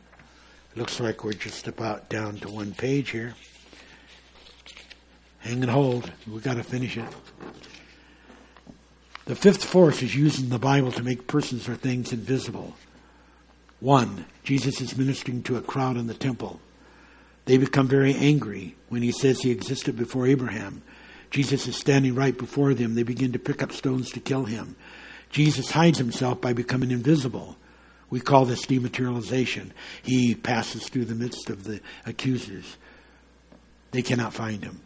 [0.76, 3.34] Looks like we're just about down to one page here.
[5.40, 6.10] Hang and hold.
[6.26, 7.04] We've got to finish it.
[9.26, 12.74] The fifth force is used in the Bible to make persons or things invisible.
[13.80, 16.62] One, Jesus is ministering to a crowd in the temple.
[17.44, 20.82] They become very angry when he says he existed before Abraham
[21.34, 22.94] Jesus is standing right before them.
[22.94, 24.76] They begin to pick up stones to kill him.
[25.30, 27.56] Jesus hides himself by becoming invisible.
[28.08, 29.72] We call this dematerialization.
[30.04, 32.76] He passes through the midst of the accusers.
[33.90, 34.80] They cannot find him.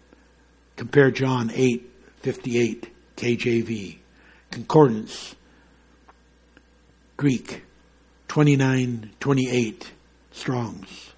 [0.77, 1.87] Compare John 8,
[2.21, 3.99] 58, KJV.
[4.51, 5.37] Concordance,
[7.19, 7.63] Greek,
[8.29, 9.93] 29, 28,
[10.33, 11.13] Strongs.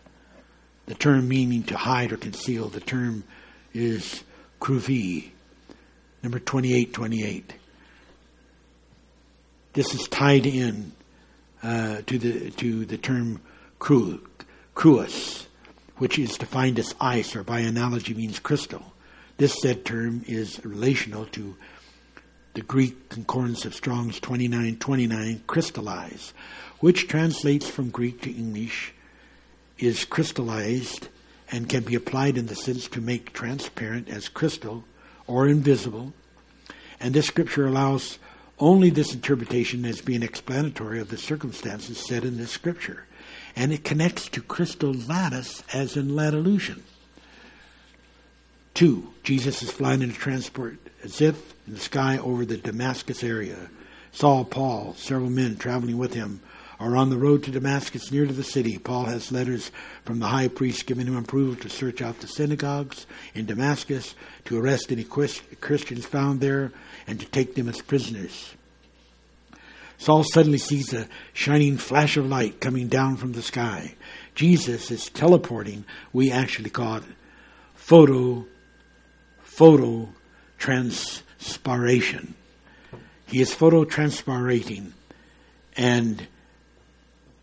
[0.87, 3.23] The term meaning to hide or conceal, the term
[3.73, 4.25] is
[4.61, 5.31] Cruvi,
[6.23, 7.55] number 2828.
[9.73, 10.93] This is tied in
[11.63, 13.41] uh, to the to the term
[13.79, 14.21] cru,
[14.75, 15.47] cruus,
[15.97, 18.93] which is defined as ice, or by analogy means crystal.
[19.39, 21.57] This said term is relational to
[22.53, 26.35] the Greek concordance of Strong's 2929, crystallize,
[26.81, 28.93] which translates from Greek to English,
[29.79, 31.09] is crystallized
[31.51, 34.85] and can be applied in the sense to make transparent as crystal
[35.27, 36.13] or invisible.
[37.01, 38.19] And this scripture allows
[38.59, 43.07] only this interpretation as being explanatory of the circumstances said in this scripture.
[43.57, 46.83] And it connects to crystal lattice as in lattilution.
[48.75, 53.25] Two, Jesus is flying in a transport as if in the sky over the Damascus
[53.25, 53.57] area.
[54.13, 56.41] Saul, Paul, several men traveling with him
[56.81, 58.79] are on the road to Damascus near to the city.
[58.79, 59.71] Paul has letters
[60.05, 64.15] from the high priest giving him approval to search out the synagogues in Damascus,
[64.47, 66.73] to arrest any Christians found there,
[67.07, 68.55] and to take them as prisoners.
[69.99, 73.95] Saul suddenly sees a shining flash of light coming down from the sky.
[74.35, 75.85] Jesus is teleporting.
[76.15, 77.05] We actually call it
[77.75, 78.47] photo,
[79.43, 80.09] photo
[80.57, 82.35] transpiration.
[83.27, 84.95] He is photo transpirating.
[85.77, 86.27] And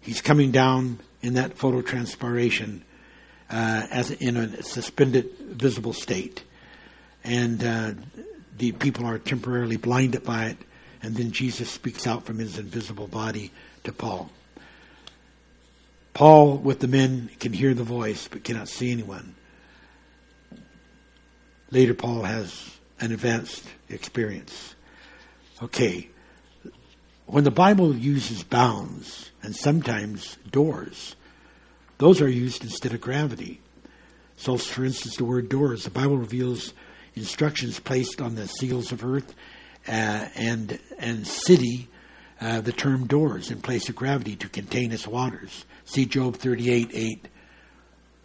[0.08, 2.80] He's coming down in that phototranspiration
[3.50, 6.46] uh, as in a suspended visible state.
[7.26, 7.92] And uh,
[8.58, 10.58] the people are temporarily blinded by it,
[11.04, 13.52] and then Jesus speaks out from his invisible body
[13.84, 14.30] to Paul.
[16.14, 19.36] Paul, with the men, can hear the voice but cannot see anyone.
[21.70, 24.74] Later, Paul has an advanced experience.
[25.62, 26.08] Okay,
[27.28, 31.16] when the Bible uses bounds and sometimes doors,
[31.98, 33.60] those are used instead of gravity.
[34.38, 36.74] So, for instance, the word doors, the Bible reveals
[37.16, 39.36] instructions placed on the seals of earth
[39.88, 41.90] uh, and and city,
[42.40, 45.66] uh, the term doors in place of gravity to contain its waters.
[45.86, 47.28] See Job 38, 8,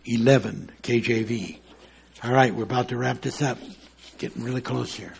[0.05, 1.59] 11, KJV.
[2.25, 3.59] All right, we're about to wrap this up.
[4.19, 5.15] Getting really close here.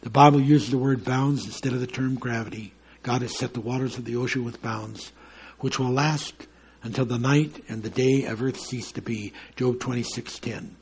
[0.00, 2.72] The Bible uses the word bounds instead of the term gravity.
[3.06, 5.12] God has set the waters of the ocean with bounds,
[5.60, 6.48] which will last
[6.82, 9.32] until the night and the day of earth cease to be.
[9.54, 10.74] Job 26:10.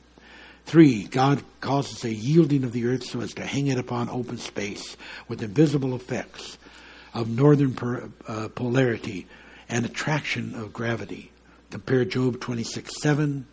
[0.65, 4.39] Three, God causes a yielding of the earth so as to hang it upon open
[4.39, 4.97] space
[5.29, 6.57] with invisible effects
[7.13, 9.27] of northern per, uh, polarity
[9.69, 11.31] and attraction of gravity.
[11.69, 13.45] Compare Job 26:7,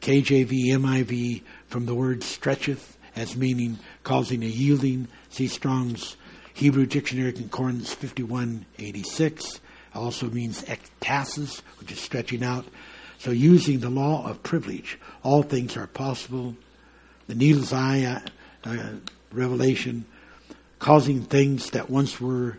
[0.00, 5.08] KJV, NIV from the word stretcheth as meaning causing a yielding.
[5.30, 6.16] See Strong's
[6.54, 9.60] Hebrew Dictionary Concordance 5186
[9.92, 12.64] also means ektasis, which is stretching out.
[13.18, 16.56] So, using the law of privilege, all things are possible.
[17.26, 18.20] The needle's eye uh,
[18.68, 18.92] uh,
[19.32, 20.04] revelation,
[20.78, 22.58] causing things that once were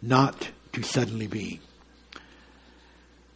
[0.00, 1.60] not to suddenly be.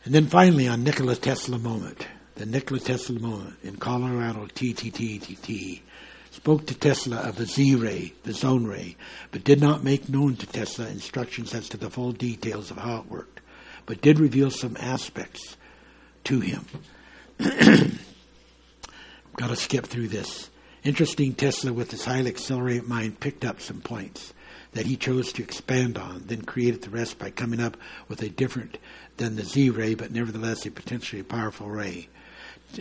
[0.04, 2.06] And then finally, on Nikola Tesla moment,
[2.36, 5.80] the Nikola Tesla moment in Colorado TTTTT
[6.44, 8.98] spoke to Tesla of the Z ray, the zone ray,
[9.30, 12.98] but did not make known to Tesla instructions as to the full details of how
[12.98, 13.40] it worked,
[13.86, 15.56] but did reveal some aspects
[16.24, 16.66] to him.
[19.36, 20.50] Got to skip through this.
[20.82, 24.34] Interesting, Tesla, with his highly accelerated mind, picked up some points
[24.72, 28.28] that he chose to expand on, then created the rest by coming up with a
[28.28, 28.76] different
[29.16, 32.10] than the Z ray, but nevertheless a potentially powerful ray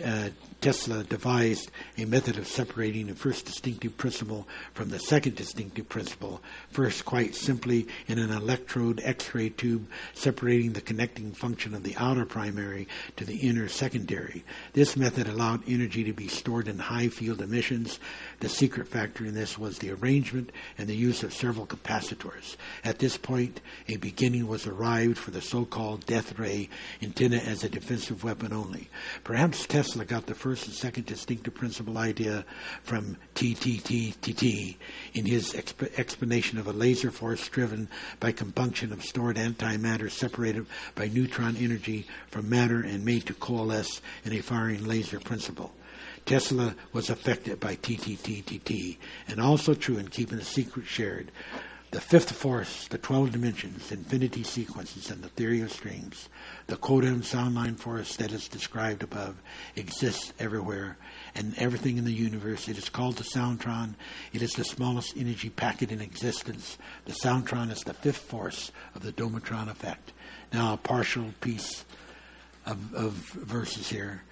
[0.00, 0.30] uh,
[0.64, 6.40] Tesla devised a method of separating the first distinctive principle from the second distinctive principle,
[6.70, 12.24] first quite simply in an electrode X-ray tube separating the connecting function of the outer
[12.24, 14.42] primary to the inner secondary.
[14.72, 17.98] This method allowed energy to be stored in high field emissions.
[18.40, 22.56] The secret factor in this was the arrangement and the use of several capacitors.
[22.84, 26.70] At this point, a beginning was arrived for the so-called death ray
[27.02, 28.88] intended as a defensive weapon only.
[29.24, 32.46] Perhaps Tesla Tesla got the first and second distinctive principle idea
[32.84, 34.76] from TTTTT
[35.12, 37.86] in his exp- explanation of a laser force driven
[38.18, 44.00] by compunction of stored antimatter separated by neutron energy from matter and made to coalesce
[44.24, 45.74] in a firing laser principle.
[46.24, 48.96] Tesla was affected by TTTTT,
[49.28, 51.30] and also true in keeping the secret shared.
[51.90, 56.30] The fifth force, the 12 dimensions, infinity sequences, and the theory of strings
[56.66, 59.36] the codon sound line force that is described above
[59.76, 60.96] exists everywhere
[61.34, 62.68] and everything in the universe.
[62.68, 63.94] It is called the Soundtron.
[64.32, 66.78] It is the smallest energy packet in existence.
[67.04, 70.12] The Soundtron is the fifth force of the Domatron effect.
[70.52, 71.84] Now, a partial piece
[72.64, 74.22] of, of verses here.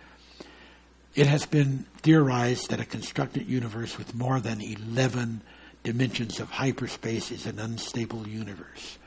[1.15, 5.43] It has been theorized that a constructed universe with more than 11
[5.83, 8.99] dimensions of hyperspace is an unstable universe.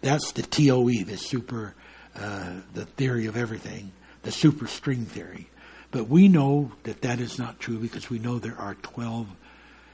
[0.00, 1.74] That's the TOE, the super
[2.18, 5.48] uh, the theory of everything, the superstring theory.
[5.90, 9.28] But we know that that is not true because we know there are 12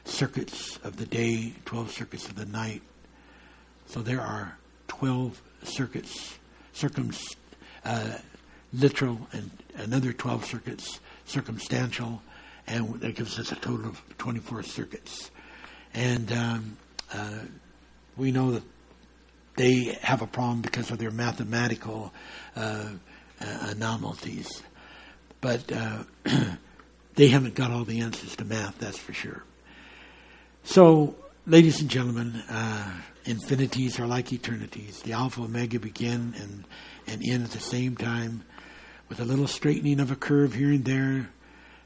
[0.05, 2.83] circuits of the day, 12 circuits of the night.
[3.87, 4.57] So there are
[4.89, 6.39] 12 circuits,
[7.85, 8.19] uh,
[8.73, 12.23] literal, and another 12 circuits, circumstantial,
[12.67, 15.31] and that gives us a total of 24 circuits.
[15.95, 16.77] And um,
[17.13, 17.41] uh,
[18.17, 18.63] we know that
[19.57, 22.13] they have a problem because of their mathematical
[22.57, 22.89] uh,
[23.41, 24.63] uh anomalies.
[25.41, 26.05] But uh,
[27.15, 29.43] they haven't got all the answers to math, that's for sure.
[30.65, 31.17] So,
[31.47, 32.91] ladies and gentlemen, uh,
[33.25, 35.03] infinities are like eternities.
[35.03, 36.65] The alpha omega begin and,
[37.09, 38.45] and end at the same time
[39.09, 41.31] with a little straightening of a curve here and there.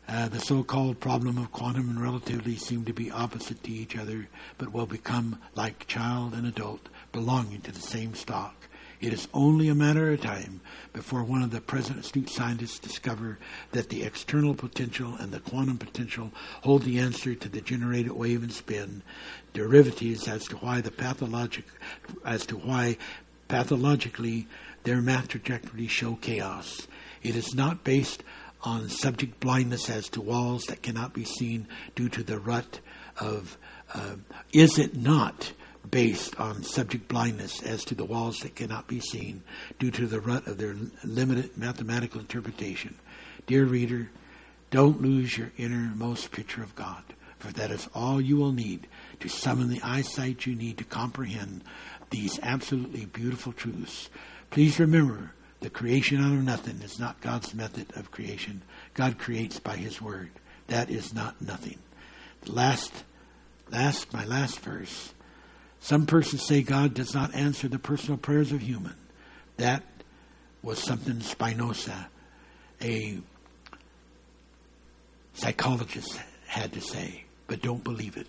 [0.09, 4.29] Uh, the so-called problem of quantum and relativity seem to be opposite to each other,
[4.59, 8.69] but will become like child and adult belonging to the same stock.
[9.01, 10.61] It is only a matter of time
[10.93, 13.39] before one of the present astute scientists discover
[13.73, 16.31] that the external potential and the quantum potential
[16.61, 19.01] hold the answer to the generated wave and spin
[19.55, 21.65] derivatives as to why the pathologic
[22.23, 22.99] as to why
[23.49, 24.47] pathologically
[24.85, 26.87] their math trajectories show chaos.
[27.23, 28.23] It is not based
[28.61, 32.81] on subject blindness as to walls that cannot be seen due to the rut
[33.19, 33.57] of
[33.95, 34.17] uh,
[34.53, 35.53] is it not
[35.91, 39.43] based on subject blindness as to the walls that cannot be seen
[39.79, 42.97] due to the rut of their limited mathematical interpretation.
[43.47, 44.11] Dear reader,
[44.71, 47.03] don't lose your innermost picture of God,
[47.39, 48.89] for that is all you will need
[49.21, 51.63] to summon the eyesight you need to comprehend
[52.11, 54.11] these absolutely beautiful truths.
[54.51, 58.63] Please remember the creation out of nothing is not God's method of creation.
[58.95, 60.31] God creates by His word.
[60.69, 61.79] That is not nothing.
[62.43, 63.05] The last,
[63.71, 65.13] last, my last verse
[65.87, 68.97] some persons say God does not answer the personal prayers of human.
[69.57, 69.85] That
[70.61, 72.09] was something Spinoza,
[72.83, 73.19] a
[75.35, 76.19] psychologist,
[76.49, 78.27] had to say, but don't believe it.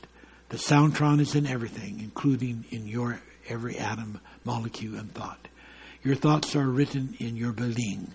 [0.50, 3.20] The soundtron is in everything, including in your
[3.50, 5.48] every atom, molecule, and thought.
[6.04, 8.12] Your thoughts are written in your being.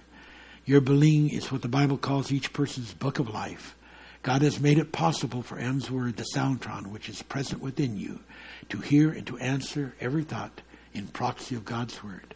[0.67, 3.75] Your being is what the Bible calls each person's book of life.
[4.23, 8.21] God has made it possible for M's word, the soundtron, which is present within you,
[8.69, 10.61] to hear and to answer every thought
[10.95, 12.35] in proxy of God's word.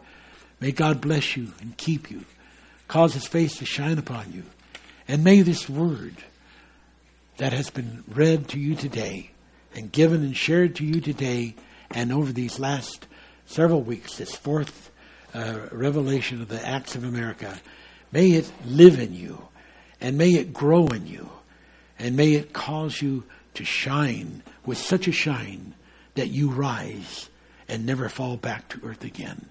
[0.60, 2.24] May God bless you and keep you,
[2.88, 4.42] cause his face to shine upon you,
[5.06, 6.16] and may this word
[7.36, 9.30] that has been read to you today
[9.74, 11.54] and given and shared to you today
[11.90, 13.06] and over these last
[13.44, 14.90] several weeks, this fourth
[15.34, 17.60] uh, revelation of the Acts of America,
[18.10, 19.46] may it live in you
[20.00, 21.30] and may it grow in you
[21.98, 23.24] and may it cause you
[23.54, 25.74] to shine with such a shine
[26.14, 27.28] that you rise
[27.68, 29.46] and never fall back to earth again.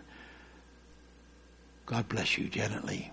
[1.86, 3.12] God bless you, Janet Lee.